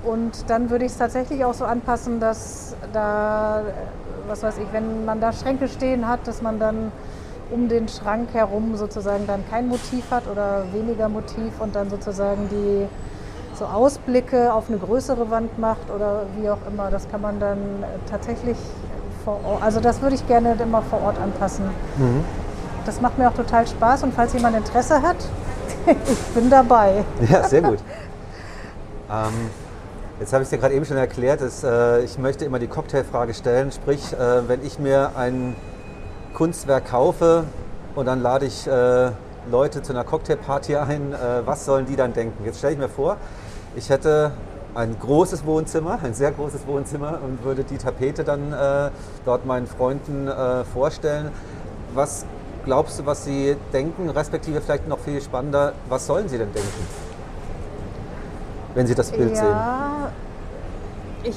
Und 0.03 0.47
dann 0.47 0.69
würde 0.69 0.85
ich 0.85 0.91
es 0.91 0.99
tatsächlich 0.99 1.43
auch 1.43 1.55
so 1.55 1.65
anpassen, 1.65 2.19
dass 2.19 2.75
da, 2.93 3.63
was 4.27 4.43
weiß 4.43 4.57
ich, 4.57 4.71
wenn 4.71 5.05
man 5.05 5.21
da 5.21 5.31
Schränke 5.33 5.67
stehen 5.67 6.07
hat, 6.07 6.27
dass 6.27 6.41
man 6.41 6.59
dann 6.59 6.91
um 7.49 7.69
den 7.69 7.87
Schrank 7.87 8.29
herum 8.33 8.75
sozusagen 8.75 9.25
dann 9.25 9.43
kein 9.49 9.67
Motiv 9.67 10.11
hat 10.11 10.27
oder 10.27 10.65
weniger 10.73 11.07
Motiv 11.09 11.59
und 11.59 11.75
dann 11.75 11.89
sozusagen 11.89 12.49
die 12.49 12.87
so 13.57 13.65
Ausblicke 13.65 14.53
auf 14.53 14.69
eine 14.69 14.77
größere 14.77 15.31
Wand 15.31 15.57
macht 15.57 15.89
oder 15.93 16.23
wie 16.37 16.49
auch 16.49 16.59
immer. 16.67 16.91
Das 16.91 17.09
kann 17.09 17.21
man 17.21 17.39
dann 17.39 17.57
tatsächlich 18.09 18.57
vor 19.23 19.39
Ort, 19.43 19.63
also 19.63 19.79
das 19.79 20.01
würde 20.01 20.15
ich 20.15 20.27
gerne 20.27 20.55
immer 20.61 20.81
vor 20.81 21.01
Ort 21.01 21.19
anpassen. 21.19 21.65
Das 22.85 23.01
macht 23.01 23.17
mir 23.17 23.27
auch 23.29 23.33
total 23.33 23.65
Spaß 23.65 24.03
und 24.03 24.13
falls 24.13 24.33
jemand 24.33 24.55
Interesse 24.55 25.01
hat, 25.01 25.17
ich 25.87 26.19
bin 26.33 26.49
dabei. 26.49 27.03
Ja, 27.29 27.43
sehr 27.43 27.61
gut. 27.61 27.79
ähm, 29.11 29.49
jetzt 30.19 30.33
habe 30.33 30.43
ich 30.43 30.49
dir 30.49 30.57
gerade 30.57 30.73
eben 30.73 30.85
schon 30.85 30.97
erklärt, 30.97 31.41
dass, 31.41 31.63
äh, 31.63 32.03
ich 32.03 32.17
möchte 32.17 32.45
immer 32.45 32.59
die 32.59 32.67
Cocktailfrage 32.67 33.33
stellen, 33.33 33.71
sprich, 33.71 34.13
äh, 34.13 34.47
wenn 34.47 34.65
ich 34.65 34.79
mir 34.79 35.11
ein 35.15 35.55
Kunstwerk 36.33 36.89
kaufe 36.89 37.43
und 37.95 38.05
dann 38.05 38.21
lade 38.21 38.45
ich 38.45 38.67
äh, 38.67 39.11
Leute 39.49 39.81
zu 39.81 39.93
einer 39.93 40.03
Cocktailparty 40.03 40.75
ein, 40.75 41.13
äh, 41.13 41.45
was 41.45 41.65
sollen 41.65 41.85
die 41.85 41.95
dann 41.95 42.13
denken? 42.13 42.45
Jetzt 42.45 42.59
stelle 42.59 42.73
ich 42.73 42.79
mir 42.79 42.89
vor, 42.89 43.17
ich 43.75 43.89
hätte 43.89 44.31
ein 44.75 44.97
großes 44.99 45.45
Wohnzimmer, 45.45 45.99
ein 46.03 46.13
sehr 46.13 46.31
großes 46.31 46.67
Wohnzimmer 46.67 47.19
und 47.23 47.43
würde 47.43 47.63
die 47.63 47.77
Tapete 47.77 48.23
dann 48.23 48.53
äh, 48.53 48.91
dort 49.25 49.45
meinen 49.45 49.65
Freunden 49.65 50.27
äh, 50.27 50.63
vorstellen. 50.65 51.31
Was 51.93 52.25
glaubst 52.65 52.99
du, 52.99 53.05
was 53.05 53.23
sie 53.23 53.55
denken, 53.73 54.09
respektive 54.09 54.61
vielleicht 54.61 54.87
noch 54.87 54.99
viel 54.99 55.21
spannender, 55.21 55.73
was 55.89 56.05
sollen 56.05 56.27
sie 56.27 56.37
denn 56.37 56.51
denken, 56.53 57.06
wenn 58.77 58.85
sie 58.85 58.95
das 58.95 59.11
Bild 59.11 59.35
sehen? 59.35 59.47
ja, 59.47 60.11
ich 61.23 61.35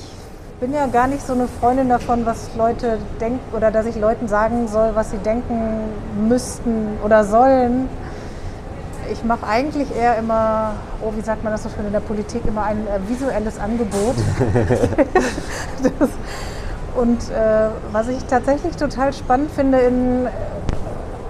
bin 0.60 0.74
ja 0.74 0.86
gar 0.86 1.06
nicht 1.06 1.26
so 1.26 1.32
eine 1.32 1.48
Freundin 1.48 1.88
davon, 1.88 2.26
was 2.26 2.50
Leute 2.54 2.98
denken 3.18 3.40
oder 3.56 3.70
dass 3.70 3.86
ich 3.86 3.96
Leuten 3.96 4.28
sagen 4.28 4.68
soll, 4.68 4.90
was 4.94 5.10
sie 5.10 5.16
denken 5.16 5.80
müssten 6.28 6.98
oder 7.02 7.24
sollen. 7.24 7.88
Ich 9.10 9.24
mache 9.24 9.46
eigentlich 9.46 9.88
eher 9.96 10.18
immer, 10.18 10.74
oh, 11.00 11.12
wie 11.16 11.22
sagt 11.22 11.42
man 11.42 11.52
das 11.52 11.62
so 11.62 11.70
schön 11.70 11.86
in 11.86 11.92
der 11.92 12.00
Politik, 12.00 12.42
immer 12.46 12.64
ein 12.64 12.86
äh, 12.86 13.08
visuelles 13.08 13.58
Angebot. 13.58 14.14
das, 15.82 16.10
Und 16.96 17.30
äh, 17.30 17.68
was 17.92 18.08
ich 18.08 18.22
tatsächlich 18.24 18.76
total 18.76 19.12
spannend 19.12 19.50
finde, 19.52 19.78
in, 19.78 20.28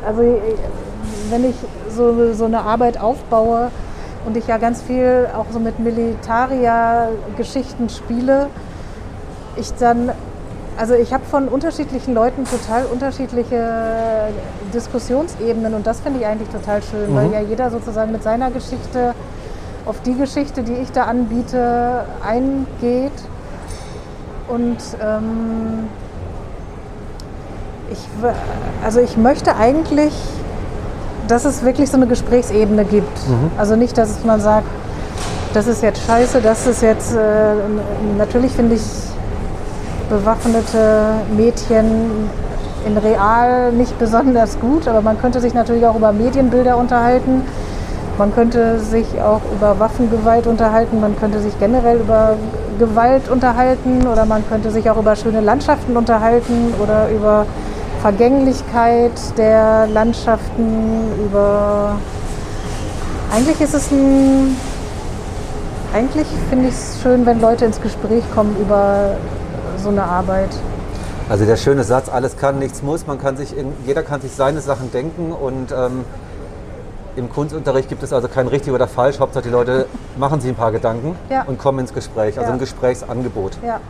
also 0.05 0.23
äh, 0.23 0.41
wenn 1.31 1.45
ich 1.45 1.55
so, 1.89 2.33
so 2.33 2.47
eine 2.47 2.63
Arbeit 2.63 2.99
aufbaue 3.01 3.71
und 4.27 4.37
ich 4.37 4.47
ja 4.47 4.59
ganz 4.59 4.83
viel 4.83 5.27
auch 5.37 5.47
so 5.53 5.59
mit 5.59 5.79
Militaria-Geschichten 5.79 7.89
spiele, 7.89 8.49
ich 9.57 9.73
dann, 9.75 10.13
also 10.79 10.95
ich 10.95 11.13
habe 11.13 11.25
von 11.25 11.49
unterschiedlichen 11.49 12.15
Leuten 12.15 12.45
total 12.45 12.85
unterschiedliche 12.87 14.29
Diskussionsebenen 14.73 15.75
und 15.75 15.85
das 15.87 16.01
finde 16.01 16.21
ich 16.21 16.27
eigentlich 16.27 16.49
total 16.51 16.83
schön, 16.83 17.11
mhm. 17.11 17.17
weil 17.17 17.33
ja 17.33 17.41
jeder 17.41 17.71
sozusagen 17.71 18.13
mit 18.13 18.23
seiner 18.23 18.51
Geschichte 18.51 19.15
auf 19.87 20.01
die 20.03 20.15
Geschichte, 20.15 20.63
die 20.63 20.75
ich 20.75 20.93
da 20.93 21.05
anbiete, 21.05 22.05
eingeht. 22.25 23.13
Und 24.49 24.77
ähm, 25.03 25.89
ich, 27.91 27.99
also 28.85 29.01
ich 29.01 29.17
möchte 29.17 29.57
eigentlich, 29.57 30.13
dass 31.31 31.45
es 31.45 31.63
wirklich 31.65 31.91
so 31.91 31.97
eine 31.97 32.07
Gesprächsebene 32.07 32.85
gibt. 32.85 33.29
Mhm. 33.29 33.51
Also 33.57 33.77
nicht, 33.77 33.97
dass 33.97 34.25
man 34.25 34.41
sagt, 34.41 34.67
das 35.55 35.67
ist 35.67 35.83
jetzt 35.83 36.05
scheiße, 36.07 36.41
das 36.41 36.67
ist 36.67 36.83
jetzt, 36.83 37.15
äh, 37.15 37.55
natürlich 38.19 38.53
finde 38.53 38.77
ich 38.77 38.83
bewaffnete 40.09 41.15
Mädchen 41.37 42.29
in 42.87 42.97
real 42.97 43.73
nicht 43.73 43.99
besonders 43.99 44.59
gut, 44.59 44.89
aber 44.89 45.03
man 45.03 45.21
könnte 45.21 45.41
sich 45.41 45.55
natürlich 45.55 45.87
auch 45.87 45.97
über 45.97 46.13
Medienbilder 46.13 46.77
unterhalten. 46.77 47.43
Man 48.19 48.35
könnte 48.35 48.81
sich 48.81 49.07
auch 49.23 49.41
über 49.53 49.79
Waffengewalt 49.79 50.47
unterhalten, 50.47 51.01
man 51.01 51.19
könnte 51.19 51.41
sich 51.41 51.59
generell 51.59 51.99
über 52.01 52.37
Gewalt 52.79 53.29
unterhalten 53.31 54.07
oder 54.07 54.25
man 54.25 54.47
könnte 54.49 54.71
sich 54.71 54.91
auch 54.91 54.99
über 54.99 55.17
schöne 55.17 55.41
Landschaften 55.41 55.97
unterhalten 55.97 56.75
oder 56.83 57.09
über 57.11 57.47
Vergänglichkeit 58.01 59.13
der 59.37 59.87
Landschaften, 59.87 61.13
über... 61.25 61.97
Eigentlich 63.33 63.61
ist 63.61 63.75
es 63.75 63.91
ein... 63.91 64.57
Eigentlich 65.93 66.27
finde 66.49 66.69
ich 66.69 66.75
es 66.75 66.99
schön, 67.03 67.27
wenn 67.27 67.41
Leute 67.41 67.65
ins 67.65 67.81
Gespräch 67.81 68.23
kommen 68.35 68.57
über 68.61 69.17
so 69.77 69.89
eine 69.89 70.05
Arbeit. 70.05 70.51
Also 71.29 71.45
der 71.45 71.57
schöne 71.57 71.85
Satz, 71.85 72.09
alles 72.09 72.37
kann, 72.37 72.59
nichts 72.59 72.83
muss. 72.83 73.07
Man 73.07 73.19
kann 73.21 73.37
sich, 73.37 73.55
jeder 73.87 74.03
kann 74.03 74.21
sich 74.21 74.33
seine 74.33 74.61
Sachen 74.61 74.91
denken 74.93 75.33
und 75.33 75.73
ähm, 75.73 76.05
im 77.17 77.31
Kunstunterricht 77.31 77.89
gibt 77.89 78.03
es 78.03 78.13
also 78.13 78.29
kein 78.29 78.47
richtig 78.47 78.73
oder 78.73 78.89
falsch. 78.89 79.21
Hauptsache 79.21 79.45
die 79.45 79.51
Leute 79.51 79.87
machen 80.17 80.41
sich 80.41 80.51
ein 80.51 80.57
paar 80.57 80.73
Gedanken 80.73 81.17
ja. 81.29 81.43
und 81.43 81.59
kommen 81.59 81.81
ins 81.81 81.93
Gespräch, 81.93 82.39
also 82.39 82.49
ja. 82.49 82.55
ein 82.55 82.59
Gesprächsangebot. 82.59 83.59
Ja. 83.65 83.81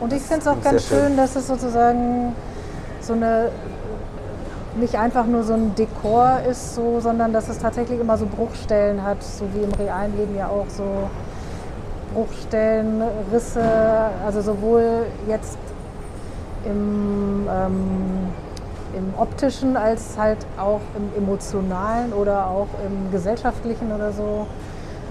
Und 0.00 0.12
ich 0.12 0.22
finde 0.22 0.42
es 0.42 0.46
auch 0.46 0.62
ganz 0.62 0.86
schön, 0.86 0.98
schön, 0.98 1.16
dass 1.16 1.34
es 1.34 1.46
sozusagen 1.46 2.34
so 3.08 3.14
eine 3.14 3.50
nicht 4.76 4.94
einfach 4.94 5.26
nur 5.26 5.42
so 5.42 5.54
ein 5.54 5.74
Dekor 5.74 6.40
ist, 6.48 6.76
so, 6.76 7.00
sondern 7.00 7.32
dass 7.32 7.48
es 7.48 7.58
tatsächlich 7.58 7.98
immer 8.00 8.16
so 8.16 8.26
Bruchstellen 8.26 9.02
hat, 9.02 9.22
so 9.22 9.44
wie 9.54 9.64
im 9.64 9.72
realen 9.72 10.16
Leben 10.16 10.36
ja 10.36 10.48
auch 10.48 10.66
so 10.68 10.84
Bruchstellen, 12.14 13.02
Risse, 13.32 13.62
also 14.24 14.40
sowohl 14.40 15.06
jetzt 15.26 15.58
im, 16.64 17.48
ähm, 17.50 18.28
im 18.96 19.14
optischen 19.18 19.76
als 19.76 20.16
halt 20.16 20.38
auch 20.58 20.80
im 20.96 21.22
emotionalen 21.22 22.12
oder 22.12 22.46
auch 22.46 22.68
im 22.86 23.10
gesellschaftlichen 23.10 23.92
oder 23.92 24.12
so. 24.12 24.46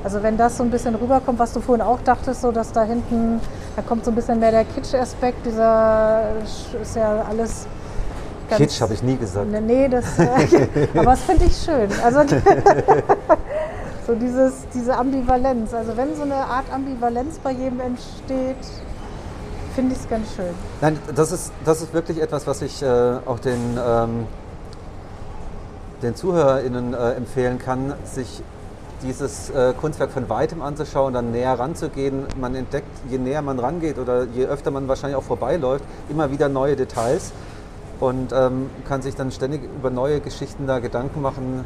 Also 0.04 0.24
wenn 0.24 0.38
das 0.38 0.58
so 0.58 0.64
ein 0.64 0.70
bisschen 0.70 0.96
rüberkommt, 0.96 1.40
was 1.40 1.54
du 1.54 1.60
vorhin 1.60 1.86
auch 1.86 2.00
dachtest, 2.02 2.42
so 2.42 2.52
dass 2.52 2.72
da 2.72 2.84
hinten, 2.84 3.42
da 3.76 3.82
kommt 3.82 4.06
so 4.06 4.12
ein 4.12 4.16
bisschen 4.16 4.40
mehr 4.40 4.52
der 4.52 4.64
Kitsch-Aspekt, 4.64 5.46
dieser 5.46 6.22
ist 6.82 6.96
ja 6.96 7.26
alles 7.28 7.68
Kitsch 8.56 8.82
habe 8.82 8.94
ich 8.94 9.04
nie 9.04 9.18
gesagt. 9.18 9.48
Nee, 9.50 9.62
nee 9.62 9.88
das, 9.88 10.06
aber 10.94 11.04
das 11.04 11.22
finde 11.22 11.46
ich 11.46 11.58
schön. 11.58 11.90
Also 12.04 12.22
so 14.08 14.16
dieses, 14.16 14.54
diese 14.74 14.96
Ambivalenz. 14.96 15.74
Also 15.74 15.98
wenn 15.98 16.16
so 16.16 16.24
eine 16.24 16.36
Art 16.36 16.72
Ambivalenz 16.72 17.40
bei 17.40 17.52
jedem 17.52 17.82
entsteht, 17.82 18.56
finde 19.76 19.94
ich 19.94 20.02
es 20.02 20.10
ganz 20.10 20.34
schön. 20.36 20.54
Nein, 20.82 20.98
das 21.14 21.32
ist, 21.32 21.52
das 21.66 21.82
ist 21.82 21.94
wirklich 21.94 22.22
etwas, 22.22 22.48
was 22.48 22.62
ich 22.62 22.82
äh, 22.82 22.88
auch 23.26 23.40
den, 23.40 23.78
ähm, 23.78 24.26
den 26.02 26.16
ZuhörerInnen 26.16 26.94
äh, 26.94 27.12
empfehlen 27.12 27.60
kann, 27.60 27.94
sich 28.04 28.42
dieses 29.04 29.50
äh, 29.52 29.74
Kunstwerk 29.80 30.12
von 30.12 30.28
weitem 30.30 30.62
anzuschauen, 30.62 31.14
dann 31.14 31.32
näher 31.32 31.60
ranzugehen. 31.60 32.26
Man 32.40 32.56
entdeckt, 32.56 32.90
je 33.10 33.18
näher 33.18 33.42
man 33.42 33.60
rangeht 33.60 34.00
oder 34.00 34.24
je 34.24 34.46
öfter 34.46 34.72
man 34.72 34.88
wahrscheinlich 34.88 35.18
auch 35.18 35.24
vorbeiläuft, 35.24 35.84
immer 36.10 36.32
wieder 36.32 36.50
neue 36.50 36.76
Details 36.76 37.32
und 38.00 38.32
ähm, 38.34 38.70
kann 38.88 39.02
sich 39.02 39.16
dann 39.16 39.32
ständig 39.32 39.64
über 39.64 39.90
neue 39.90 40.20
Geschichten 40.20 40.68
da 40.68 40.80
Gedanken 40.80 41.22
machen. 41.22 41.66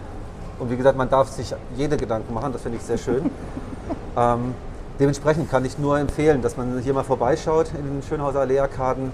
Und 0.60 0.70
wie 0.70 0.78
gesagt, 0.78 0.98
man 0.98 1.10
darf 1.10 1.30
sich 1.30 1.54
jede 1.76 1.98
Gedanken 1.98 2.34
machen, 2.34 2.54
das 2.54 2.62
finde 2.62 2.78
ich 2.78 2.84
sehr 2.84 2.98
schön. 2.98 3.30
ähm, 4.18 4.54
Dementsprechend 5.02 5.50
kann 5.50 5.66
ich 5.66 5.80
nur 5.80 5.98
empfehlen, 5.98 6.44
dass 6.44 6.58
man 6.58 6.78
hier 6.78 6.94
mal 6.94 7.04
vorbeischaut 7.04 7.72
in 7.74 7.86
den 7.86 8.04
Schönhauser 8.08 8.42
Allee-Arkaden 8.42 9.12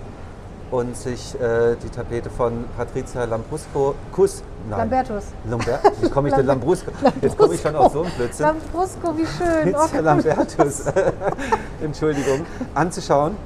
und 0.70 0.98
sich 0.98 1.34
äh, 1.40 1.78
die 1.82 1.88
Tapete 1.88 2.30
von 2.30 2.66
Patrizia 2.76 3.24
Lambrusco, 3.24 3.96
Kuss, 4.12 4.44
nein, 4.70 4.80
Lambertus. 4.80 5.24
Lambert, 5.50 5.80
wie 6.02 6.10
komme 6.10 6.28
ich 6.28 6.34
denn 6.34 6.46
Lambrusco? 6.46 6.92
Jetzt 7.22 7.38
komme 7.38 7.54
ich 7.54 7.62
schon 7.62 7.74
auf 7.78 7.94
so 7.94 8.02
einen 8.02 8.12
Blödsinn. 8.12 8.48
Lambrusco, 8.48 9.18
wie 9.18 9.26
schön. 9.26 9.72
Patrizia 9.72 10.02
Lambertus, 10.02 10.84
Entschuldigung, 11.82 12.46
anzuschauen. 12.74 13.38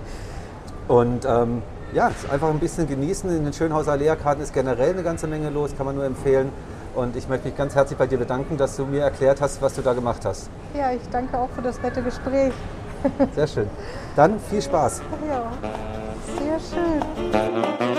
Und 0.87 1.25
ähm, 1.25 1.61
ja, 1.93 2.11
einfach 2.31 2.49
ein 2.49 2.59
bisschen 2.59 2.87
genießen. 2.87 3.29
In 3.35 3.43
den 3.43 3.53
Schönhauser 3.53 3.93
Allee-Arkaden 3.93 4.43
ist 4.43 4.53
generell 4.53 4.93
eine 4.93 5.03
ganze 5.03 5.27
Menge 5.27 5.49
los, 5.49 5.75
kann 5.75 5.85
man 5.85 5.95
nur 5.95 6.05
empfehlen. 6.05 6.49
Und 6.95 7.15
ich 7.15 7.29
möchte 7.29 7.47
mich 7.47 7.57
ganz 7.57 7.73
herzlich 7.75 7.97
bei 7.97 8.07
dir 8.07 8.17
bedanken, 8.17 8.57
dass 8.57 8.75
du 8.75 8.85
mir 8.85 9.01
erklärt 9.01 9.41
hast, 9.41 9.61
was 9.61 9.75
du 9.75 9.81
da 9.81 9.93
gemacht 9.93 10.25
hast. 10.25 10.49
Ja, 10.73 10.91
ich 10.91 11.01
danke 11.11 11.37
auch 11.37 11.49
für 11.49 11.61
das 11.61 11.81
nette 11.81 12.01
Gespräch. 12.01 12.53
Sehr 13.35 13.47
schön. 13.47 13.69
Dann 14.15 14.39
viel 14.49 14.61
Spaß. 14.61 15.01
Ja, 15.27 15.51
sehr 16.37 16.59
schön. 16.59 17.90